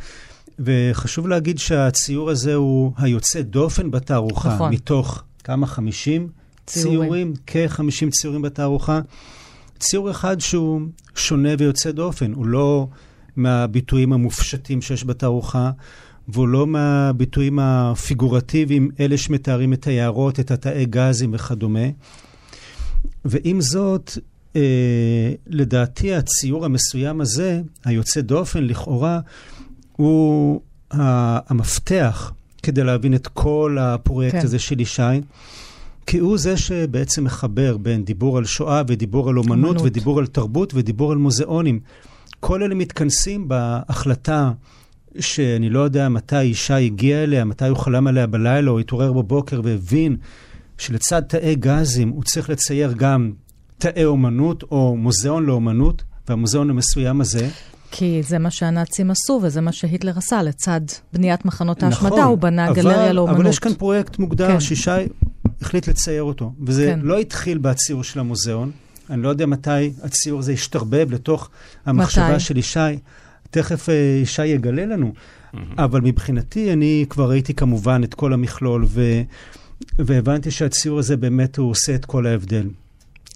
וחשוב 0.58 1.28
להגיד 1.28 1.58
שהציור 1.58 2.30
הזה 2.30 2.54
הוא 2.54 2.92
היוצא 2.98 3.42
דופן 3.42 3.90
בתערוכה, 3.90 4.54
נכון. 4.54 4.72
מתוך 4.72 5.22
כמה? 5.42 5.66
50 5.66 6.28
ציורים, 6.66 7.32
כ-50 7.46 8.10
ציורים 8.10 8.42
בתערוכה. 8.42 9.00
ציור 9.78 10.10
אחד 10.10 10.40
שהוא 10.40 10.80
שונה 11.14 11.48
ויוצא 11.58 11.90
דופן, 11.90 12.32
הוא 12.32 12.46
לא 12.46 12.88
מהביטויים 13.36 14.12
המופשטים 14.12 14.82
שיש 14.82 15.04
בתערוכה, 15.04 15.70
והוא 16.28 16.48
לא 16.48 16.66
מהביטויים 16.66 17.58
הפיגורטיביים, 17.58 18.90
אלה 19.00 19.18
שמתארים 19.18 19.72
את 19.72 19.86
היערות, 19.86 20.40
את 20.40 20.50
התאי 20.50 20.86
גזים 20.86 21.34
וכדומה. 21.34 21.88
ועם 23.24 23.60
זאת, 23.60 24.18
אה, 24.56 25.32
לדעתי 25.46 26.14
הציור 26.14 26.64
המסוים 26.64 27.20
הזה, 27.20 27.60
היוצא 27.84 28.20
דופן 28.20 28.64
לכאורה, 28.64 29.20
הוא 29.92 30.60
המפתח 30.90 32.32
כדי 32.60 32.84
להבין 32.84 33.14
את 33.14 33.26
כל 33.26 33.76
הפרויקט 33.80 34.36
כן. 34.36 34.44
הזה 34.44 34.58
של 34.58 34.80
ישי. 34.80 35.02
כי 36.06 36.18
הוא 36.18 36.38
זה 36.38 36.56
שבעצם 36.56 37.24
מחבר 37.24 37.76
בין 37.76 38.04
דיבור 38.04 38.38
על 38.38 38.44
שואה 38.44 38.82
ודיבור 38.86 39.28
על 39.28 39.38
אומנות, 39.38 39.68
אומנות 39.68 39.86
ודיבור 39.86 40.18
על 40.18 40.26
תרבות 40.26 40.72
ודיבור 40.74 41.12
על 41.12 41.18
מוזיאונים. 41.18 41.80
כל 42.40 42.62
אלה 42.62 42.74
מתכנסים 42.74 43.48
בהחלטה 43.48 44.52
שאני 45.18 45.70
לא 45.70 45.80
יודע 45.80 46.08
מתי 46.08 46.40
אישה 46.40 46.76
הגיעה 46.76 47.22
אליה, 47.22 47.44
מתי 47.44 47.68
הוא 47.68 47.76
חלם 47.76 48.06
עליה 48.06 48.26
בלילה 48.26 48.70
או 48.70 48.78
התעורר 48.78 49.12
בבוקר 49.12 49.60
והבין 49.64 50.16
שלצד 50.78 51.22
תאי 51.22 51.54
גזים 51.54 52.08
הוא 52.08 52.22
צריך 52.24 52.50
לצייר 52.50 52.92
גם 52.92 53.32
תאי 53.78 54.04
אומנות 54.04 54.62
או 54.62 54.96
מוזיאון 54.96 55.46
לאומנות, 55.46 56.02
והמוזיאון 56.28 56.70
המסוים 56.70 57.20
הזה 57.20 57.48
כי 57.90 58.22
זה 58.22 58.38
מה 58.38 58.50
שהנאצים 58.50 59.10
עשו, 59.10 59.40
וזה 59.42 59.60
מה 59.60 59.72
שהיטלר 59.72 60.18
עשה, 60.18 60.42
לצד 60.42 60.80
בניית 61.12 61.44
מחנות 61.44 61.82
ההשמדה, 61.82 62.08
נכון, 62.08 62.22
הוא 62.22 62.38
בנה 62.38 62.68
אבל, 62.68 62.74
גלריה 62.74 63.12
לאומנות. 63.12 63.40
אבל 63.40 63.46
יש 63.46 63.58
כאן 63.58 63.74
פרויקט 63.74 64.18
מוגדר 64.18 64.48
כן. 64.48 64.60
שישי 64.60 64.90
החליט 65.60 65.88
לצייר 65.88 66.22
אותו. 66.22 66.52
וזה 66.66 66.86
כן. 66.86 67.00
לא 67.02 67.18
התחיל 67.18 67.58
בציור 67.58 68.04
של 68.04 68.20
המוזיאון. 68.20 68.70
אני 69.10 69.22
לא 69.22 69.28
יודע 69.28 69.46
מתי 69.46 69.92
הציור 70.02 70.38
הזה 70.38 70.52
השתרבב 70.52 71.06
לתוך 71.10 71.50
המחשבה 71.86 72.30
מתי? 72.30 72.40
של 72.40 72.56
ישי. 72.56 72.78
תכף 73.50 73.88
uh, 73.88 73.92
ישי 74.22 74.46
יגלה 74.46 74.86
לנו. 74.86 75.12
Mm-hmm. 75.12 75.58
אבל 75.78 76.00
מבחינתי, 76.00 76.72
אני 76.72 77.04
כבר 77.08 77.30
ראיתי 77.30 77.54
כמובן 77.54 78.00
את 78.04 78.14
כל 78.14 78.32
המכלול, 78.32 78.84
ו... 78.88 79.22
והבנתי 79.98 80.50
שהציור 80.50 80.98
הזה 80.98 81.16
באמת 81.16 81.56
הוא 81.56 81.70
עושה 81.70 81.94
את 81.94 82.04
כל 82.04 82.26
ההבדל. 82.26 82.66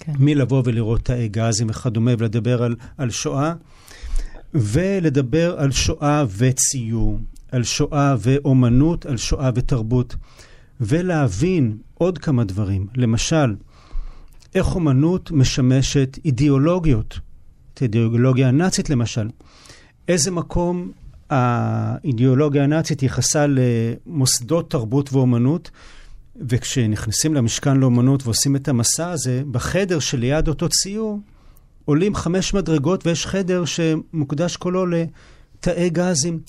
כן. 0.00 0.12
מלבוא 0.18 0.62
ולראות 0.64 1.00
תאי 1.04 1.28
גזים 1.28 1.70
וכדומה, 1.70 2.10
ולדבר 2.18 2.62
על, 2.62 2.76
על 2.98 3.10
שואה, 3.10 3.52
ולדבר 4.54 5.54
על 5.58 5.70
שואה 5.72 6.24
וציור, 6.36 7.18
על 7.52 7.64
שואה 7.64 8.16
ואומנות, 8.18 9.06
על 9.06 9.16
שואה 9.16 9.50
ותרבות. 9.54 10.16
ולהבין 10.80 11.76
עוד 11.94 12.18
כמה 12.18 12.44
דברים. 12.44 12.86
למשל, 12.96 13.54
איך 14.54 14.74
אומנות 14.74 15.30
משמשת 15.30 16.18
אידיאולוגיות, 16.24 17.18
את 17.74 17.82
האידיאולוגיה 17.82 18.48
הנאצית 18.48 18.90
למשל. 18.90 19.28
איזה 20.08 20.30
מקום 20.30 20.90
האידיאולוגיה 21.30 22.64
הנאצית 22.64 23.02
ייחסה 23.02 23.46
למוסדות 23.48 24.70
תרבות 24.70 25.12
ואומנות, 25.12 25.70
וכשנכנסים 26.36 27.34
למשכן 27.34 27.76
לאומנות 27.76 28.22
ועושים 28.24 28.56
את 28.56 28.68
המסע 28.68 29.10
הזה, 29.10 29.42
בחדר 29.50 29.98
שליד 29.98 30.48
אותו 30.48 30.68
ציור 30.68 31.20
עולים 31.84 32.14
חמש 32.14 32.54
מדרגות 32.54 33.06
ויש 33.06 33.26
חדר 33.26 33.64
שמוקדש 33.64 34.56
כולו 34.56 34.86
לתאי 34.86 35.90
גזים. 35.90 36.40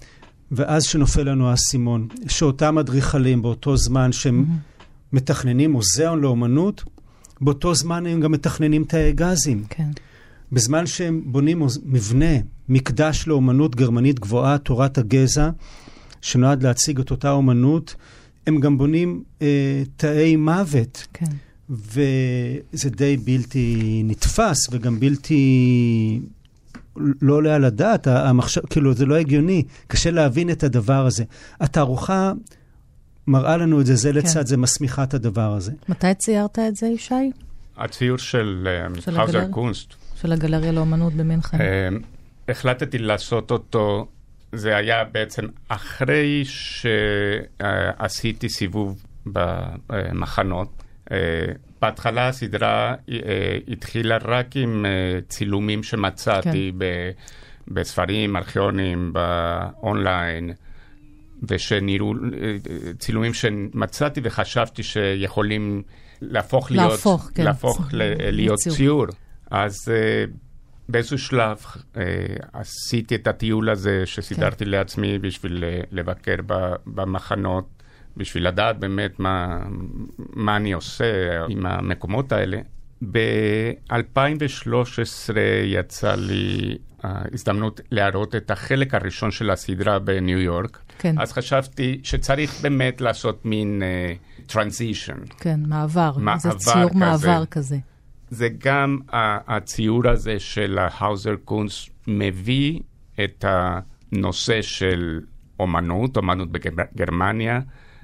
ואז 0.51 0.83
שנופל 0.83 1.29
לנו 1.29 1.49
האסימון, 1.49 2.07
שאותם 2.27 2.77
אדריכלים 2.77 3.41
באותו 3.41 3.77
זמן 3.77 4.11
שהם 4.11 4.45
mm-hmm. 4.47 4.85
מתכננים 5.13 5.71
מוזיאון 5.71 6.21
לאומנות, 6.21 6.83
באותו 7.41 7.75
זמן 7.75 8.05
הם 8.05 8.19
גם 8.19 8.31
מתכננים 8.31 8.83
תאי 8.83 9.11
גזים. 9.11 9.63
כן. 9.69 9.89
בזמן 10.51 10.85
שהם 10.85 11.21
בונים 11.25 11.61
מבנה, 11.83 12.35
מקדש 12.69 13.27
לאומנות 13.27 13.75
גרמנית 13.75 14.19
גבוהה, 14.19 14.57
תורת 14.57 14.97
הגזע, 14.97 15.49
שנועד 16.21 16.63
להציג 16.63 16.99
את 16.99 17.11
אותה 17.11 17.31
אומנות, 17.31 17.95
הם 18.47 18.59
גם 18.59 18.77
בונים 18.77 19.23
אה, 19.41 19.83
תאי 19.97 20.35
מוות. 20.35 21.07
כן. 21.13 21.25
וזה 21.69 22.89
די 22.89 23.17
בלתי 23.17 24.01
נתפס 24.05 24.57
וגם 24.71 24.99
בלתי 24.99 26.21
לא 27.21 27.33
עולה 27.33 27.55
על 27.55 27.65
הדעת, 27.65 28.07
המחשב, 28.07 28.61
כאילו 28.69 28.93
זה 28.93 29.05
לא 29.05 29.15
הגיוני, 29.15 29.63
קשה 29.87 30.11
להבין 30.11 30.49
את 30.49 30.63
הדבר 30.63 31.05
הזה. 31.05 31.23
התערוכה 31.59 32.31
מראה 33.27 33.57
לנו 33.57 33.81
את 33.81 33.85
זה, 33.85 33.95
זה 33.95 34.11
כן. 34.11 34.17
לצד 34.17 34.47
זה 34.47 34.57
מסמיכה 34.57 35.03
את 35.03 35.13
הדבר 35.13 35.53
הזה. 35.53 35.71
מתי 35.89 36.13
ציירת 36.13 36.59
את 36.59 36.75
זה, 36.75 36.87
ישי? 36.87 37.31
הציור 37.77 38.17
של 38.17 38.67
אה, 39.35 39.47
קונסט. 39.51 39.93
של 40.21 40.31
הגלריה 40.31 40.71
לאומנות 40.71 41.13
במינכן. 41.13 41.61
אה, 41.61 41.89
החלטתי 42.49 42.97
לעשות 42.97 43.51
אותו, 43.51 44.07
זה 44.51 44.75
היה 44.75 45.03
בעצם 45.03 45.45
אחרי 45.67 46.43
שעשיתי 46.45 48.49
סיבוב 48.49 49.03
במחנות. 49.25 50.83
אה, 51.11 51.17
בהתחלה 51.81 52.27
הסדרה 52.27 52.95
אה, 53.09 53.57
התחילה 53.67 54.17
רק 54.17 54.55
עם 54.55 54.85
אה, 54.85 55.19
צילומים 55.29 55.83
שמצאתי 55.83 56.71
כן. 56.79 56.85
בספרים 57.73 58.35
ארכיונים, 58.35 59.13
באונליין, 59.13 60.53
ושנראו, 61.43 62.13
צילומים 62.99 63.33
שמצאתי 63.33 64.21
וחשבתי 64.23 64.83
שיכולים 64.83 65.83
להפוך 66.21 66.71
להיות, 66.71 66.91
להפוך, 66.91 67.31
כן. 67.35 67.43
להפוך 67.43 67.89
ל, 67.93 68.31
להיות 68.31 68.59
ציור. 68.59 68.75
ציור. 68.75 69.05
אז 69.51 69.91
באיזשהו 70.89 71.17
שלב 71.17 71.57
עשיתי 72.53 73.15
את 73.15 73.27
הטיול 73.27 73.69
הזה 73.69 74.05
שסידרתי 74.05 74.65
כן. 74.65 74.71
לעצמי 74.71 75.19
בשביל 75.19 75.63
לבקר 75.91 76.35
במחנות. 76.85 77.74
בשביל 78.17 78.47
לדעת 78.47 78.79
באמת 78.79 79.19
מה, 79.19 79.59
מה 80.33 80.55
אני 80.55 80.73
עושה 80.73 81.05
עם 81.49 81.65
המקומות 81.65 82.31
האלה. 82.31 82.57
ב-2013 83.11 85.37
יצא 85.63 86.15
לי 86.15 86.77
ההזדמנות 87.03 87.81
להראות 87.91 88.35
את 88.35 88.51
החלק 88.51 88.93
הראשון 88.93 89.31
של 89.31 89.49
הסדרה 89.49 89.99
בניו 89.99 90.39
יורק. 90.39 90.79
כן. 90.99 91.15
אז 91.19 91.33
חשבתי 91.33 91.99
שצריך 92.03 92.61
באמת 92.61 93.01
לעשות 93.01 93.45
מין 93.45 93.83
טרנזישן. 94.45 95.13
אה, 95.13 95.17
uh, 95.23 95.39
כן, 95.39 95.59
מעבר. 95.67 96.11
מעבר 96.17 96.39
זה 96.39 96.51
ציור 96.51 96.89
כזה. 96.89 96.99
מעבר 96.99 97.45
כזה. 97.45 97.77
זה 98.29 98.47
גם 98.57 98.99
הציור 99.47 100.07
הזה 100.07 100.39
של 100.39 100.77
האוזר 100.81 101.35
קונס 101.45 101.89
מביא 102.07 102.79
את 103.23 103.45
הנושא 103.47 104.61
של 104.61 105.19
אומנות, 105.59 106.17
אומנות 106.17 106.49
בגרמניה. 106.51 107.59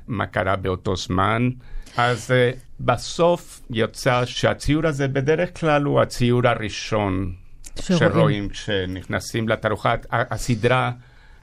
מה 0.07 0.25
קרה 0.25 0.55
באותו 0.55 0.95
זמן. 0.95 1.49
אז 1.97 2.31
uh, 2.31 2.57
בסוף 2.79 3.61
יוצא 3.69 4.25
שהציור 4.25 4.87
הזה 4.87 5.07
בדרך 5.07 5.59
כלל 5.59 5.83
הוא 5.83 6.01
הציור 6.01 6.47
הראשון 6.47 7.33
שרואים, 7.79 8.11
שרואים 8.11 8.49
כשנכנסים 8.49 9.49
לתערוכה. 9.49 9.95
הסדרה 10.11 10.91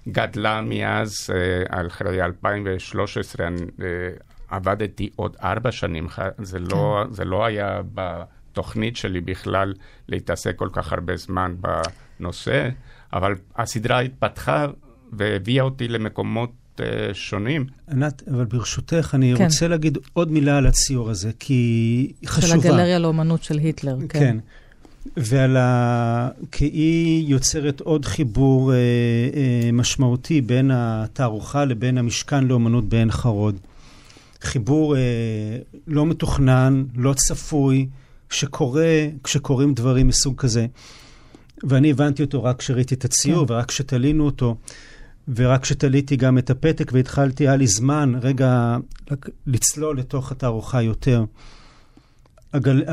גדלה 0.08 0.60
מאז, 0.60 1.30
uh, 1.30 1.86
אחרי 1.86 2.22
2013, 2.22 3.46
אני 3.46 3.56
uh, 3.56 3.82
עבדתי 4.48 5.10
עוד 5.16 5.36
ארבע 5.42 5.72
שנים, 5.72 6.06
זה, 6.38 6.58
לא, 6.58 7.04
כן. 7.06 7.12
זה 7.12 7.24
לא 7.24 7.44
היה 7.44 7.80
בתוכנית 7.94 8.96
שלי 8.96 9.20
בכלל 9.20 9.74
להתעסק 10.08 10.56
כל 10.56 10.68
כך 10.72 10.92
הרבה 10.92 11.16
זמן 11.16 11.54
בנושא, 12.20 12.68
אבל 13.12 13.34
הסדרה 13.56 14.00
התפתחה 14.00 14.66
והביאה 15.12 15.64
אותי 15.64 15.88
למקומות 15.88 16.50
uh, 16.80 17.14
שונים. 17.14 17.66
ענת, 17.92 18.22
אבל 18.30 18.44
ברשותך, 18.44 19.10
אני 19.14 19.34
כן. 19.38 19.44
רוצה 19.44 19.68
להגיד 19.68 19.98
עוד 20.12 20.32
מילה 20.32 20.58
על 20.58 20.66
הציור 20.66 21.10
הזה, 21.10 21.30
כי 21.38 21.54
היא 22.20 22.28
חשובה. 22.28 22.62
של 22.62 22.68
הגלריה 22.68 22.98
לאומנות 22.98 23.42
של 23.42 23.58
היטלר, 23.58 23.96
כן. 24.08 24.18
כן. 24.18 24.36
ועל 25.16 25.56
ה... 25.56 26.28
כי 26.52 26.64
היא 26.64 27.28
יוצרת 27.28 27.80
עוד 27.80 28.04
חיבור 28.04 28.72
אה, 28.72 28.76
אה, 28.76 29.72
משמעותי 29.72 30.40
בין 30.40 30.70
התערוכה 30.74 31.64
לבין 31.64 31.98
המשכן 31.98 32.44
לאומנות 32.44 32.88
בעין 32.88 33.10
חרוד. 33.10 33.56
חיבור 34.40 34.96
אה, 34.96 35.00
לא 35.86 36.06
מתוכנן, 36.06 36.84
לא 36.96 37.12
צפוי, 37.12 37.86
שקורה 38.30 39.06
כשקורים 39.24 39.74
דברים 39.74 40.08
מסוג 40.08 40.36
כזה. 40.36 40.66
ואני 41.62 41.90
הבנתי 41.90 42.22
אותו 42.22 42.44
רק 42.44 42.58
כשראיתי 42.58 42.94
את 42.94 43.04
הציור 43.04 43.46
כן. 43.46 43.52
ורק 43.52 43.68
כשתלינו 43.68 44.24
אותו. 44.26 44.56
ורק 45.36 45.62
כשתליתי 45.62 46.16
גם 46.16 46.38
את 46.38 46.50
הפתק 46.50 46.90
והתחלתי, 46.94 47.48
היה 47.48 47.56
לי 47.56 47.66
זמן 47.66 48.12
רגע 48.22 48.76
לצלול 49.46 49.98
לתוך 49.98 50.32
התערוכה 50.32 50.82
יותר. 50.82 51.24
הגל... 52.52 52.84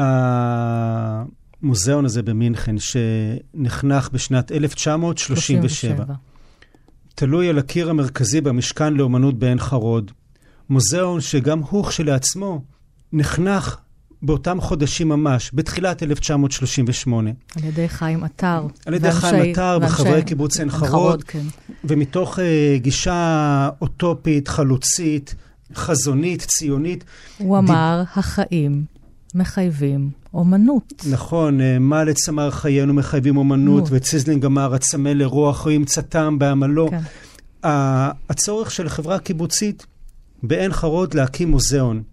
המוזיאון 1.63 2.05
הזה 2.05 2.23
במינכן, 2.23 2.75
שנחנך 2.79 4.09
בשנת 4.13 4.51
1937, 4.51 5.67
37. 5.67 6.13
תלוי 7.15 7.49
על 7.49 7.59
הקיר 7.59 7.89
המרכזי 7.89 8.41
במשכן 8.41 8.93
לאומנות 8.93 9.39
בעין 9.39 9.59
חרוד. 9.59 10.11
מוזיאון 10.69 11.21
שגם 11.21 11.59
הוא 11.59 11.85
כשלעצמו 11.85 12.61
נחנך 13.13 13.77
באותם 14.25 14.61
חודשים 14.61 15.09
ממש, 15.09 15.51
בתחילת 15.53 16.03
1938. 16.03 17.29
על 17.55 17.63
ידי 17.63 17.89
חיים 17.89 18.23
עטר. 18.23 18.67
על 18.85 18.93
ידי 18.93 19.11
חיים 19.11 19.51
עטר 19.51 19.79
וחברי 19.81 20.23
קיבוץ 20.23 20.59
עין 20.59 20.69
חרוד. 20.69 21.23
כן. 21.23 21.43
ומתוך 21.83 22.39
uh, 22.39 22.41
גישה 22.77 23.69
אוטופית, 23.81 24.47
חלוצית, 24.47 25.35
חזונית, 25.75 26.41
ציונית. 26.41 27.03
הוא 27.37 27.59
דיב... 27.59 27.69
אמר, 27.69 28.03
החיים 28.15 28.85
מחייבים 29.35 30.09
אומנות. 30.33 30.93
נכון, 31.09 31.59
uh, 31.59 31.63
מלץ 31.79 32.29
אמר 32.29 32.51
חיינו 32.51 32.93
מחייבים 32.93 33.37
אומנות, 33.37 33.83
וציזלינג 33.91 34.45
אמר 34.45 34.73
הצמא 34.73 35.09
לרוח 35.09 35.67
ימצא 35.71 36.01
טעם 36.01 36.39
בעמלו. 36.39 36.89
כן. 36.89 36.99
הצורך 38.29 38.71
של 38.71 38.89
חברה 38.89 39.19
קיבוצית 39.19 39.85
בעין 40.43 40.73
חרוד 40.73 41.13
להקים 41.13 41.51
מוזיאון. 41.51 42.03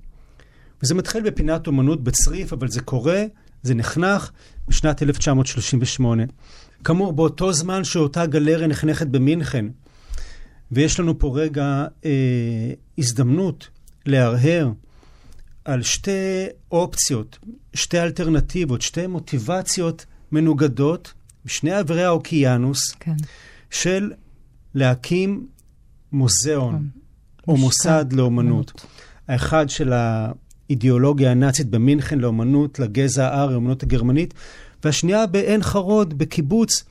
וזה 0.82 0.94
מתחיל 0.94 1.22
בפינת 1.22 1.66
אומנות 1.66 2.04
בצריף, 2.04 2.52
אבל 2.52 2.68
זה 2.68 2.80
קורה, 2.80 3.24
זה 3.62 3.74
נחנך 3.74 4.30
בשנת 4.68 5.02
1938. 5.02 6.22
כאמור, 6.84 7.12
באותו 7.12 7.52
זמן 7.52 7.84
שאותה 7.84 8.26
גלריה 8.26 8.66
נחנכת 8.66 9.06
במינכן, 9.06 9.66
ויש 10.72 11.00
לנו 11.00 11.18
פה 11.18 11.32
רגע 11.34 11.86
אה, 12.04 12.10
הזדמנות 12.98 13.68
להרהר 14.06 14.70
על 15.64 15.82
שתי 15.82 16.46
אופציות, 16.72 17.38
שתי 17.74 18.00
אלטרנטיבות, 18.00 18.82
שתי 18.82 19.06
מוטיבציות 19.06 20.06
מנוגדות 20.32 21.12
בשני 21.44 21.72
עברי 21.72 22.04
האוקיינוס, 22.04 22.92
כן. 23.00 23.16
של 23.70 24.12
להקים 24.74 25.46
מוזיאון 26.12 26.74
כן. 26.74 27.00
או 27.48 27.56
מוסד 27.56 28.12
לאומנות. 28.12 28.86
האחד 29.28 29.70
של 29.70 29.92
האידיאולוגיה 30.72 31.30
הנאצית 31.30 31.70
במינכן 31.70 32.18
לאומנות, 32.18 32.78
לגזע 32.78 33.28
הארי, 33.28 33.52
לאומנות 33.52 33.82
הגרמנית, 33.82 34.34
והשנייה 34.84 35.26
בעין 35.26 35.62
חרוד, 35.62 36.18
בקיבוץ, 36.18 36.84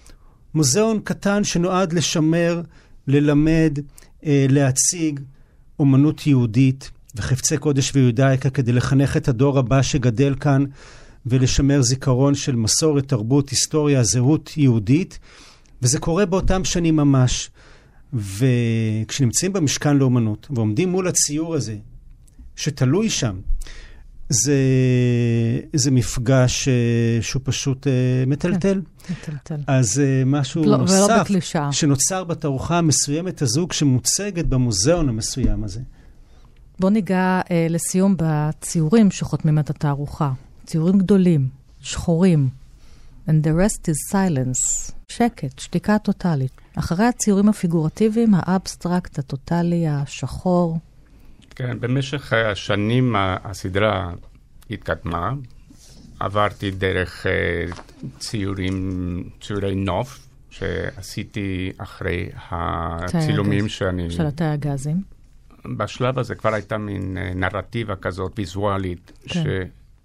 מוזיאון 0.54 1.00
קטן 1.04 1.44
שנועד 1.44 1.94
לשמר, 1.94 2.62
ללמד, 3.08 3.80
אה, 4.26 4.46
להציג 4.50 5.20
אומנות 5.80 6.28
יהודית 6.28 6.92
וחפצי 7.16 7.58
קודש 7.58 7.92
ויהודאיקה 7.96 8.50
כדי 8.50 8.72
לחנך 8.72 9.18
את 9.18 9.28
הדור 9.28 9.60
הבא 9.60 9.82
שגדל 9.82 10.36
כאן 10.40 10.66
ולשמר 11.26 11.82
זיכרון 11.82 12.36
של 12.36 12.56
מסורת, 12.56 13.08
תרבות, 13.08 13.50
היסטוריה, 13.50 14.04
זהות 14.04 14.54
יהודית. 14.58 15.20
וזה 15.82 16.00
קורה 16.00 16.26
באותם 16.26 16.64
שנים 16.64 16.96
ממש. 16.96 17.50
וכשנמצאים 18.14 19.54
במשכן 19.54 19.98
לאומנות 19.98 20.48
ועומדים 20.50 20.90
מול 20.90 21.08
הציור 21.08 21.56
הזה, 21.56 21.76
שתלוי 22.56 23.10
שם, 23.10 23.36
זה, 24.32 24.58
זה 25.74 25.92
מפגש 25.92 26.68
uh, 26.68 27.24
שהוא 27.24 27.42
פשוט 27.46 27.88
uh, 27.88 27.90
מטלטל. 28.30 28.82
כן, 29.04 29.14
מטלטל. 29.14 29.56
אז 29.68 29.98
uh, 29.98 30.26
משהו 30.26 30.64
לא, 30.64 30.78
נוסף 30.78 31.28
שנוצר 31.72 32.24
בתערוכה 32.24 32.78
המסוימת 32.78 33.42
הזו 33.42 33.68
כשמוצגת 33.68 34.46
במוזיאון 34.46 35.10
המסוים 35.10 35.64
הזה. 35.64 35.82
בוא 36.80 36.90
ניגע 36.90 37.42
uh, 37.44 37.50
לסיום 37.70 38.16
בציורים 38.18 39.12
שחותמים 39.12 39.60
את 39.60 39.70
התערוכה. 39.70 40.32
ציורים 40.66 40.98
גדולים, 40.98 41.48
שחורים. 41.82 42.50
And 43.28 43.32
the 43.32 43.50
rest 43.50 43.82
is 43.88 44.14
silence. 44.14 44.92
שקט, 45.08 45.60
שתיקה 45.60 45.98
טוטאלית. 45.98 46.52
אחרי 46.76 47.06
הציורים 47.06 47.50
הפיגורטיביים, 47.50 48.34
האבסטרקט 48.36 49.20
הטוטאלי, 49.20 49.88
השחור. 49.88 50.78
כן, 51.62 51.80
במשך 51.80 52.34
השנים 52.34 53.16
הסדרה 53.18 54.14
התקדמה. 54.70 55.34
עברתי 56.20 56.72
דרך 56.72 57.26
uh, 57.26 57.76
ציורים, 58.20 59.30
ציורי 59.42 59.76
נוף, 59.76 60.28
שעשיתי 60.50 61.72
אחרי 61.78 62.30
הצילומים 62.52 63.70
שאני... 63.70 64.12
של 64.12 64.26
התאי 64.26 64.48
הגזים. 64.48 65.02
בשלב 65.78 66.20
הזה 66.20 66.36
כבר 66.36 66.54
הייתה 66.54 66.78
מין 66.78 67.18
uh, 67.18 67.38
נרטיבה 67.38 67.96
כזאת 67.96 68.32
ויזואלית, 68.38 69.12
כן. 69.28 69.44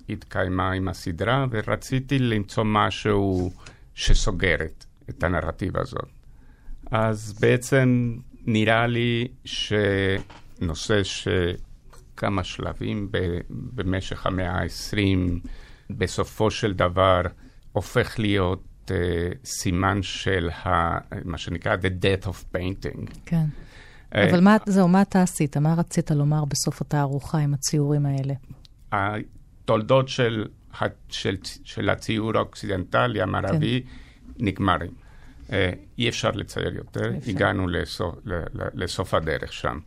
שהתקיימה 0.09 0.73
עם 0.73 0.89
הסדרה, 0.89 1.47
ורציתי 1.51 2.19
למצוא 2.19 2.65
משהו 2.67 3.53
שסוגרת 3.95 4.85
את 5.11 5.25
הנרטיבה 5.25 5.81
הזאת. 5.81 6.09
אז 6.91 7.39
בעצם 7.41 8.17
נראה 8.47 8.87
לי 8.87 9.29
שנושא 10.59 11.01
שכמה 11.03 12.45
שלבים 12.45 13.09
במשך 13.49 14.27
המאה 14.27 14.51
ה-20, 14.51 15.49
בסופו 15.91 16.51
של 16.51 16.73
דבר 16.73 17.21
הופך 17.73 18.19
להיות 18.19 18.65
uh, 18.87 18.91
סימן 19.45 20.03
של 20.03 20.49
ה, 20.51 20.99
מה 21.25 21.39
שנקרא 21.39 21.77
The 21.77 22.05
Death 22.05 22.27
of 22.27 22.57
Painting. 22.57 23.11
כן. 23.27 23.45
אה, 24.13 24.19
אבל 24.31 24.41
מה, 24.41 24.57
זהו, 24.67 24.89
מה 24.89 25.03
אתה 25.03 25.23
עשית? 25.23 25.57
מה 25.57 25.75
רצית 25.75 26.11
לומר 26.11 26.45
בסוף 26.45 26.81
התערוכה 26.81 27.39
עם 27.39 27.55
הציורים 27.55 28.07
האלה? 28.07 28.35
התולדות 28.93 30.09
של, 30.09 30.47
של, 31.09 31.37
של 31.65 31.89
הציור 31.89 32.37
האוקסידנטלי 32.37 33.23
המערבי 33.23 33.83
כן. 33.83 34.45
נגמרים. 34.45 34.91
אה, 35.53 35.71
אי 35.99 36.09
אפשר 36.09 36.31
לצייר 36.31 36.77
יותר, 36.77 37.17
אפשר. 37.19 37.31
הגענו 37.31 37.69
לסוף, 37.69 38.15
לסוף 38.75 39.15
הדרך 39.15 39.53
שם. 39.53 39.79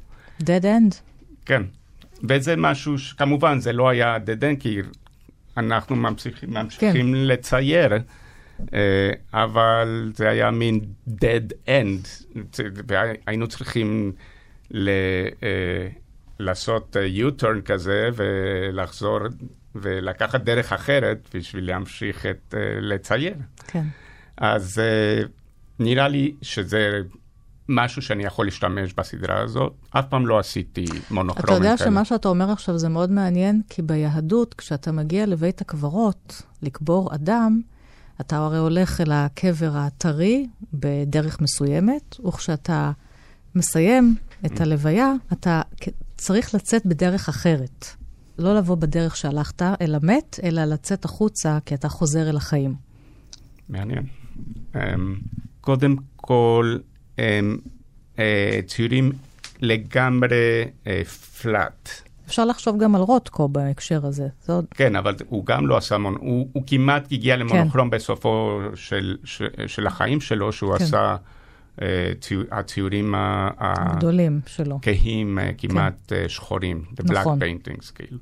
Dead 0.41 0.63
end? 0.63 0.95
כן, 1.45 1.63
וזה 2.29 2.55
משהו, 2.55 2.95
כמובן 3.17 3.59
זה 3.59 3.73
לא 3.73 3.89
היה 3.89 4.17
dead 4.17 4.41
end, 4.41 4.59
כי 4.59 4.79
אנחנו 5.57 5.95
ממשיכים, 5.95 6.53
ממשיכים 6.53 7.05
כן. 7.05 7.13
לצייר, 7.13 7.93
אה, 8.73 9.11
אבל 9.33 10.11
זה 10.15 10.29
היה 10.29 10.51
מין 10.51 10.79
dead 11.09 11.53
end, 11.67 12.35
והיינו 12.87 13.47
צריכים 13.47 14.11
ל, 14.71 14.89
אה, 15.43 15.87
לעשות 16.39 16.95
U-turn 17.17 17.61
כזה 17.65 18.09
ולחזור 18.15 19.19
ולקחת 19.75 20.41
דרך 20.41 20.73
אחרת 20.73 21.29
בשביל 21.33 21.67
להמשיך 21.67 22.25
את, 22.25 22.53
לצייר. 22.81 23.35
כן. 23.67 23.83
אז 24.37 24.81
נראה 25.79 26.07
לי 26.07 26.35
שזה 26.41 27.01
משהו 27.69 28.01
שאני 28.01 28.23
יכול 28.23 28.45
להשתמש 28.45 28.93
בסדרה 28.93 29.41
הזאת. 29.41 29.73
אף 29.89 30.05
פעם 30.09 30.27
לא 30.27 30.39
עשיתי 30.39 30.85
מונוכרומים 31.11 31.61
כאלה. 31.61 31.73
אתה 31.73 31.83
יודע 31.83 31.91
שמה 31.91 32.05
שאתה 32.05 32.29
אומר 32.29 32.51
עכשיו 32.51 32.77
זה 32.77 32.89
מאוד 32.89 33.11
מעניין, 33.11 33.61
כי 33.69 33.81
ביהדות, 33.81 34.53
כשאתה 34.53 34.91
מגיע 34.91 35.25
לבית 35.25 35.61
הקברות 35.61 36.41
לקבור 36.61 37.15
אדם, 37.15 37.61
אתה 38.21 38.37
הרי 38.37 38.57
הולך 38.57 39.01
אל 39.01 39.11
הקבר 39.11 39.71
הטרי 39.73 40.47
בדרך 40.73 41.41
מסוימת, 41.41 42.15
וכשאתה 42.27 42.91
מסיים 43.55 44.15
את 44.45 44.51
mm. 44.51 44.63
הלוויה, 44.63 45.13
אתה 45.33 45.61
צריך 46.17 46.55
לצאת 46.55 46.85
בדרך 46.85 47.29
אחרת. 47.29 47.85
לא 48.39 48.55
לבוא 48.57 48.75
בדרך 48.75 49.15
שהלכת 49.15 49.61
אל 49.61 49.95
המת, 49.95 50.39
אלא 50.43 50.65
לצאת 50.65 51.05
החוצה, 51.05 51.57
כי 51.65 51.75
אתה 51.75 51.89
חוזר 51.89 52.29
אל 52.29 52.37
החיים. 52.37 52.75
מעניין. 53.69 54.03
Um, 54.73 54.77
קודם 55.61 55.95
כל, 56.15 56.77
ציורים 58.67 59.11
לגמרי 59.61 60.65
אה, 60.87 61.01
פלאט. 61.41 61.89
אפשר 62.27 62.45
לחשוב 62.45 62.83
גם 62.83 62.95
על 62.95 63.01
רוטקו 63.01 63.47
בהקשר 63.47 64.05
הזה. 64.05 64.27
עוד... 64.47 64.65
כן, 64.75 64.95
אבל 64.95 65.15
הוא 65.29 65.45
גם 65.45 65.67
לא 65.67 65.77
עשה, 65.77 65.97
מונ... 65.97 66.15
הוא, 66.19 66.49
הוא 66.53 66.63
כמעט 66.67 67.07
הגיע 67.11 67.35
למונוכרום 67.35 67.89
כן. 67.89 67.97
בסופו 67.97 68.61
של, 68.75 69.17
של, 69.23 69.47
של 69.67 69.87
החיים 69.87 70.21
שלו, 70.21 70.51
שהוא 70.51 70.77
כן. 70.77 70.83
עשה 70.83 71.15
uh, 71.77 71.81
ציור, 72.21 72.43
הציורים 72.51 73.13
הגדולים 73.17 74.39
שלו. 74.47 74.79
כהים, 74.81 75.39
uh, 75.39 75.41
כמעט 75.57 75.93
כן. 76.07 76.27
שחורים, 76.27 76.83
the 76.93 77.03
black 77.03 77.19
נכון. 77.19 77.39
paintings, 77.41 77.91
כאילו. 77.95 78.17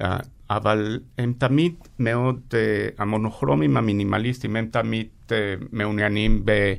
אה, 0.00 0.16
אבל 0.50 1.00
הם 1.18 1.32
תמיד 1.38 1.74
מאוד, 1.98 2.40
אה, 2.54 2.88
המונוכרומים 2.98 3.76
המינימליסטים, 3.76 4.56
הם 4.56 4.66
תמיד 4.66 5.06
אה, 5.32 5.54
מעוניינים 5.72 6.42
ב... 6.44 6.74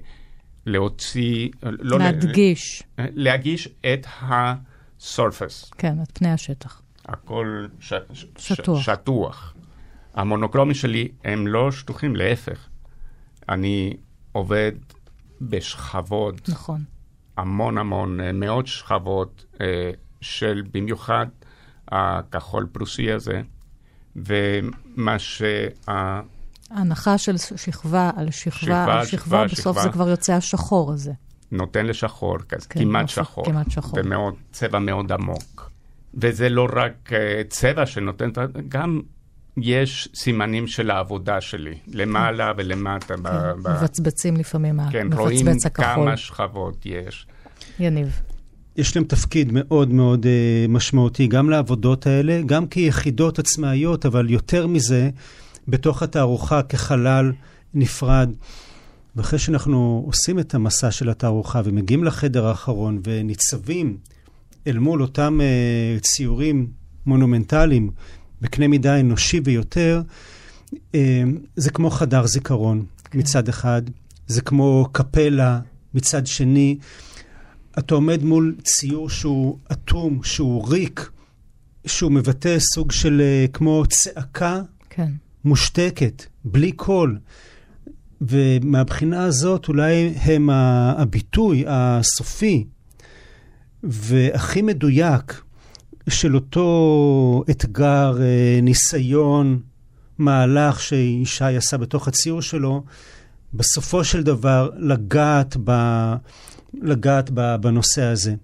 להוציא... 0.66 1.49
לא 1.61 1.99
להדגיש. 1.99 2.84
להגיש 2.97 3.68
את 3.68 4.05
ה-surface. 4.05 5.76
כן, 5.78 6.01
את 6.03 6.18
פני 6.18 6.32
השטח. 6.32 6.82
הכל 7.05 7.68
ש... 7.80 7.93
שטוח. 8.38 8.82
ש... 8.82 8.86
שטוח. 8.86 9.53
המונוקרומי 10.14 10.76
שלי 10.76 11.07
הם 11.24 11.47
לא 11.47 11.72
שטוחים, 11.72 12.16
להפך. 12.16 12.68
אני 13.49 13.93
עובד 14.32 14.72
בשכבות. 15.41 16.49
נכון. 16.49 16.84
המון 17.38 17.78
המון, 17.78 18.20
מאות 18.34 18.68
שכבות 18.68 19.45
של 20.22 20.64
במיוחד 20.74 21.26
הכחול 21.88 22.68
פרוסי 22.72 23.11
הזה, 23.11 23.41
ומה 24.16 25.20
שה... 25.20 25.68
ההנחה 26.76 27.17
של 27.17 27.38
שכבה 27.38 28.11
על 28.15 28.32
שכבה 28.32 28.59
שכבה, 28.59 28.99
על 28.99 29.05
שכבה, 29.05 29.17
שכבה 29.21 29.45
בסוף 29.45 29.78
שכבה, 29.78 29.84
זה 29.84 29.89
כבר 29.89 30.09
יוצא 30.09 30.34
השחור 30.34 30.93
הזה. 30.93 31.11
נותן 31.51 31.86
לשחור, 31.86 32.38
כזה, 32.49 32.67
כן, 32.69 32.80
כמעט 32.80 33.09
שחור. 33.09 33.45
כמעט 33.45 33.71
שחור. 33.71 33.99
ומאוד, 34.03 34.34
צבע 34.51 34.80
מאוד 34.80 35.11
עמוק. 35.11 35.71
וזה 36.13 36.49
לא 36.49 36.67
רק 36.76 36.93
uh, 37.09 37.13
צבע 37.49 37.86
שנותן, 37.86 38.30
גם 38.67 39.01
יש 39.57 40.09
סימנים 40.15 40.67
של 40.67 40.91
העבודה 40.91 41.41
שלי, 41.41 41.78
למעלה 41.88 42.51
כן. 42.53 42.59
ולמטה. 42.59 43.15
כן, 43.17 43.24
מבצבצים 43.57 44.38
לפעמים, 44.38 44.80
כן, 44.91 45.07
מבצבץ 45.07 45.65
הכחול. 45.65 45.86
כן, 45.86 45.91
רואים 45.95 46.05
כמה 46.05 46.17
שכבות 46.17 46.86
יש. 46.86 47.28
יניב. 47.80 48.21
יש 48.78 48.95
להם 48.95 49.05
תפקיד 49.05 49.49
מאוד 49.51 49.89
מאוד 49.89 50.26
uh, 50.26 50.71
משמעותי, 50.71 51.28
גם 51.28 51.49
לעבודות 51.49 52.07
האלה, 52.07 52.41
גם 52.45 52.67
כיחידות 52.67 53.39
עצמאיות, 53.39 54.05
אבל 54.05 54.30
יותר 54.30 54.67
מזה, 54.67 55.09
בתוך 55.68 56.03
התערוכה 56.03 56.64
כחלל 56.64 57.32
נפרד. 57.74 58.30
ואחרי 59.16 59.39
שאנחנו 59.39 60.03
עושים 60.05 60.39
את 60.39 60.55
המסע 60.55 60.91
של 60.91 61.09
התערוכה 61.09 61.61
ומגיעים 61.66 62.03
לחדר 62.03 62.45
האחרון 62.45 63.01
וניצבים 63.03 63.97
אל 64.68 64.80
מול 64.80 65.01
אותם 65.01 65.39
uh, 65.41 66.01
ציורים 66.01 66.68
מונומנטליים 67.05 67.91
בקנה 68.41 68.68
מידה 68.68 68.99
אנושי 68.99 69.41
ויותר, 69.43 70.01
uh, 70.72 70.76
זה 71.55 71.70
כמו 71.70 71.89
חדר 71.89 72.26
זיכרון 72.26 72.86
כן. 73.03 73.20
מצד 73.20 73.49
אחד, 73.49 73.82
זה 74.28 74.41
כמו 74.41 74.88
קפלה 74.91 75.59
מצד 75.93 76.28
שני. 76.28 76.78
אתה 77.80 77.95
עומד 77.95 78.24
מול 78.24 78.55
ציור 78.64 79.09
שהוא 79.09 79.57
אטום, 79.72 80.24
שהוא 80.24 80.70
ריק, 80.70 81.09
שהוא 81.86 82.11
מבטא 82.11 82.59
סוג 82.59 82.91
של 82.91 83.22
uh, 83.22 83.51
כמו 83.51 83.84
צעקה 83.89 84.61
כן. 84.89 85.11
מושתקת, 85.45 86.25
בלי 86.45 86.71
קול. 86.71 87.17
ומהבחינה 88.21 89.23
הזאת 89.23 89.67
אולי 89.67 90.07
הם 90.07 90.49
הביטוי 90.49 91.63
הסופי 91.67 92.65
והכי 93.83 94.61
מדויק 94.61 95.41
של 96.09 96.35
אותו 96.35 97.43
אתגר, 97.49 98.17
אה, 98.21 98.59
ניסיון, 98.61 99.59
מהלך 100.17 100.81
שישי 100.81 101.57
עשה 101.57 101.77
בתוך 101.77 102.07
הציור 102.07 102.41
שלו, 102.41 102.83
בסופו 103.53 104.03
של 104.03 104.23
דבר 104.23 104.69
לגעת 104.77 105.57
ב... 105.63 105.71
לגעת 106.81 107.29
בנושא 107.61 108.03
הזה, 108.03 108.35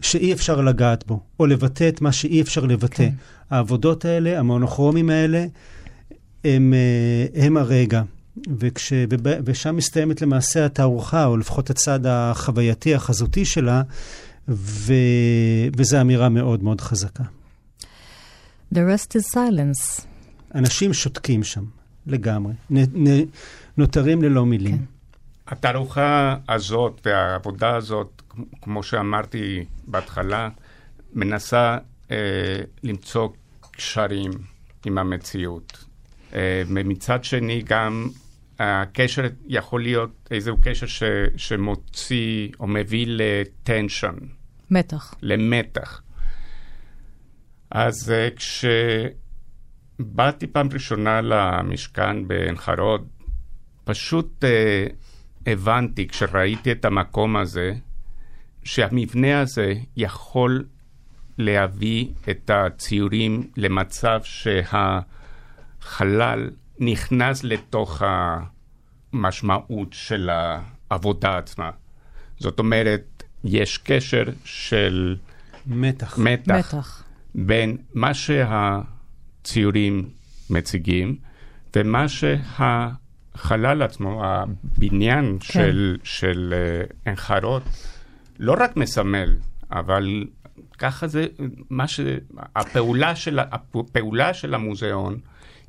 שאי 0.00 0.32
אפשר 0.32 0.60
לגעת 0.60 1.06
בו, 1.06 1.20
או 1.40 1.46
לבטא 1.46 1.88
את 1.88 2.00
מה 2.00 2.12
שאי 2.12 2.40
אפשר 2.40 2.64
לבטא. 2.64 2.96
כן. 2.96 3.10
העבודות 3.50 4.04
האלה, 4.04 4.38
המונוכרומים 4.38 5.10
האלה, 5.10 5.46
הם, 6.44 6.74
אה, 6.74 7.44
הם 7.44 7.56
הרגע. 7.56 8.02
וכש, 8.58 8.92
ושם 9.44 9.76
מסתיימת 9.76 10.22
למעשה 10.22 10.66
התערוכה, 10.66 11.26
או 11.26 11.36
לפחות 11.36 11.70
הצד 11.70 12.00
החווייתי, 12.06 12.94
החזותי 12.94 13.44
שלה, 13.44 13.82
ו, 14.48 14.92
וזו 15.76 16.00
אמירה 16.00 16.28
מאוד 16.28 16.62
מאוד 16.62 16.80
חזקה. 16.80 17.24
The 18.74 18.76
rest 18.76 19.16
is 19.16 19.36
silence. 19.36 20.02
אנשים 20.54 20.94
שותקים 20.94 21.44
שם, 21.44 21.64
לגמרי. 22.06 22.52
נ, 22.70 23.08
נ, 23.08 23.24
נותרים 23.76 24.22
ללא 24.22 24.46
מילים. 24.46 24.78
כן. 24.78 24.84
התערוכה 25.46 26.36
הזאת 26.48 27.00
והעבודה 27.04 27.76
הזאת, 27.76 28.22
כמו 28.62 28.82
שאמרתי 28.82 29.64
בהתחלה, 29.86 30.48
מנסה 31.14 31.78
אה, 32.10 32.16
למצוא 32.82 33.28
קשרים 33.70 34.30
עם 34.86 34.98
המציאות. 34.98 35.87
אה, 36.34 36.62
ומצד 36.68 37.24
שני 37.24 37.62
גם 37.66 38.08
הקשר 38.58 39.22
יכול 39.46 39.82
להיות 39.82 40.28
איזשהו 40.30 40.56
קשר 40.62 40.86
ש, 40.86 41.02
שמוציא 41.36 42.48
או 42.60 42.66
מביא 42.66 43.06
לטנשן. 43.08 44.14
מתח. 44.70 45.14
למתח. 45.22 46.02
אז 47.70 48.10
אה, 48.10 48.28
כשבאתי 49.96 50.46
פעם 50.46 50.68
ראשונה 50.72 51.20
למשכן 51.20 52.28
בעין 52.28 52.56
חרוד, 52.56 53.08
פשוט 53.84 54.44
אה, 54.44 54.86
הבנתי 55.46 56.08
כשראיתי 56.08 56.72
את 56.72 56.84
המקום 56.84 57.36
הזה, 57.36 57.72
שהמבנה 58.64 59.40
הזה 59.40 59.74
יכול 59.96 60.64
להביא 61.38 62.06
את 62.30 62.50
הציורים 62.50 63.50
למצב 63.56 64.20
שהחלל 65.88 66.50
נכנס 66.78 67.44
לתוך 67.44 68.02
המשמעות 69.12 69.88
של 69.92 70.30
העבודה 70.90 71.38
עצמה. 71.38 71.70
זאת 72.38 72.58
אומרת, 72.58 73.22
יש 73.44 73.78
קשר 73.78 74.22
של 74.44 75.16
מתח, 75.66 76.18
מתח, 76.18 76.54
מתח. 76.54 77.04
בין 77.34 77.76
מה 77.94 78.10
שהציורים 78.14 80.08
מציגים 80.50 81.16
ומה 81.76 82.08
שה... 82.08 82.36
החלל 82.58 83.82
עצמו, 83.82 84.22
הבניין 84.24 85.36
כן. 85.40 85.52
של, 85.52 85.96
של 86.04 86.54
uh, 86.54 86.92
עין 87.04 87.16
לא 88.38 88.56
רק 88.58 88.76
מסמל, 88.76 89.36
אבל 89.70 90.24
ככה 90.78 91.06
זה, 91.06 91.26
מה 91.70 91.88
ש... 91.88 92.00
הפעולה 92.56 93.16
של, 93.16 93.38
הפעולה 93.38 94.34
של 94.34 94.54
המוזיאון 94.54 95.18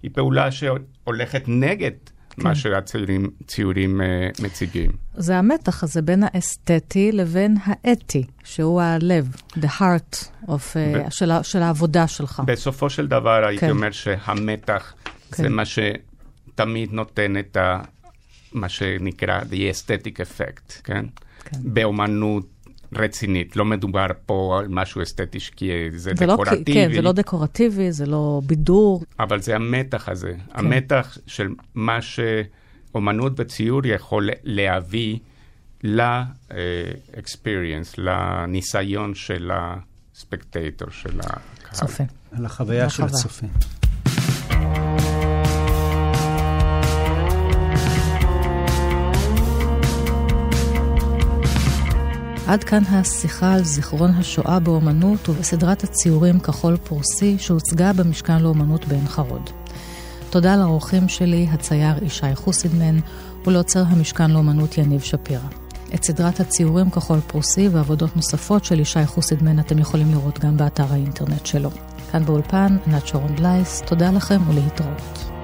היא 0.04 0.12
פעולה 0.14 0.52
שהולכת 0.52 1.44
נגד 1.48 1.92
כן. 2.30 2.44
מה 2.44 2.56
שהציורים 2.56 4.02
uh, 4.02 4.44
מציגים. 4.44 4.92
זה 5.14 5.38
המתח 5.38 5.84
הזה 5.84 6.02
בין 6.02 6.24
האסתטי 6.26 7.12
לבין 7.12 7.58
האתי, 7.64 8.26
שהוא 8.44 8.82
הלב, 8.82 9.36
the 9.56 9.68
heart 9.80 10.26
of, 10.44 10.48
uh, 10.48 10.78
ב- 10.96 11.10
של, 11.10 11.32
של 11.44 11.62
העבודה 11.62 12.08
שלך. 12.08 12.42
בסופו 12.46 12.90
של 12.90 13.08
דבר, 13.08 13.42
כן. 13.42 13.48
הייתי 13.48 13.70
אומר 13.70 13.92
שהמתח 13.92 14.94
כן. 15.32 15.44
זה 15.44 15.50
מה 15.50 15.66
ש... 15.66 15.80
תמיד 16.56 16.94
נותן 16.94 17.38
את 17.38 17.58
ה... 17.58 17.82
מה 18.54 18.70
שנקרא 18.70 19.42
the 19.42 19.54
aesthetic 19.74 20.16
effect, 20.16 20.82
כן? 20.84 21.06
כן. 21.46 21.58
באומנות 21.64 22.59
רצינית. 22.94 23.56
לא 23.56 23.66
מדובר 23.66 24.08
פה 24.26 24.60
על 24.60 24.68
משהו 24.70 25.04
אסתטי 25.04 25.40
כי 25.56 25.72
זה 25.96 26.12
לא 26.22 26.34
דקורטיבי. 26.34 26.74
כן, 26.74 26.90
זה 26.94 27.02
לא 27.02 27.12
דקורטיבי, 27.12 27.92
זה 27.92 28.06
לא 28.06 28.42
בידור. 28.46 29.04
אבל 29.20 29.42
זה 29.42 29.56
המתח 29.56 30.10
הזה. 30.10 30.34
כן. 30.34 30.40
המתח 30.54 31.18
של 31.28 31.48
מה 31.76 32.00
שאומנות 32.02 33.34
וציור 33.38 33.82
יכול 33.86 34.30
להביא 34.44 35.18
ל-experience, 35.84 37.96
לניסיון 37.98 39.16
של 39.16 39.52
הספקטטור, 39.54 40.90
של 40.92 41.20
הקהל. 41.20 41.40
צופה. 41.72 42.04
על 42.32 42.46
החוויה 42.46 42.90
של 42.90 43.04
הצופה. 43.04 43.46
עד 52.50 52.64
כאן 52.64 52.84
השיחה 52.90 53.54
על 53.54 53.64
זיכרון 53.64 54.12
השואה 54.12 54.60
באומנות 54.60 55.30
ובסדרת 55.30 55.84
הציורים 55.84 56.40
כחול 56.40 56.78
פורסי 56.78 57.38
שהוצגה 57.40 57.94
במשכן 57.94 58.42
לאומנות 58.42 58.86
בעין 58.88 59.08
חרוד. 59.08 59.50
תודה 60.30 60.56
לאורחים 60.58 61.10
שלי, 61.10 61.48
הצייר 61.52 62.04
ישי 62.04 62.36
חוסידמן, 62.36 63.00
ולעוצר 63.46 63.84
המשכן 63.88 64.32
לאומנות 64.32 64.78
יניב 64.78 65.02
שפירא. 65.02 65.48
את 65.96 66.04
סדרת 66.04 66.40
הציורים 66.40 66.90
כחול 66.90 67.20
פרוסי 67.28 67.68
ועבודות 67.68 68.16
נוספות 68.16 68.66
של 68.66 68.80
ישי 68.80 69.06
חוסידמן 69.06 69.60
אתם 69.60 69.80
יכולים 69.80 70.12
לראות 70.12 70.40
גם 70.40 70.58
באתר 70.58 70.86
האינטרנט 70.90 71.46
שלו. 71.46 71.70
כאן 72.12 72.26
באולפן, 72.26 72.78
ענת 72.88 73.08
שרון 73.08 73.36
בלייס, 73.36 73.82
תודה 73.82 74.12
לכם 74.12 74.42
ולהתראות. 74.50 75.39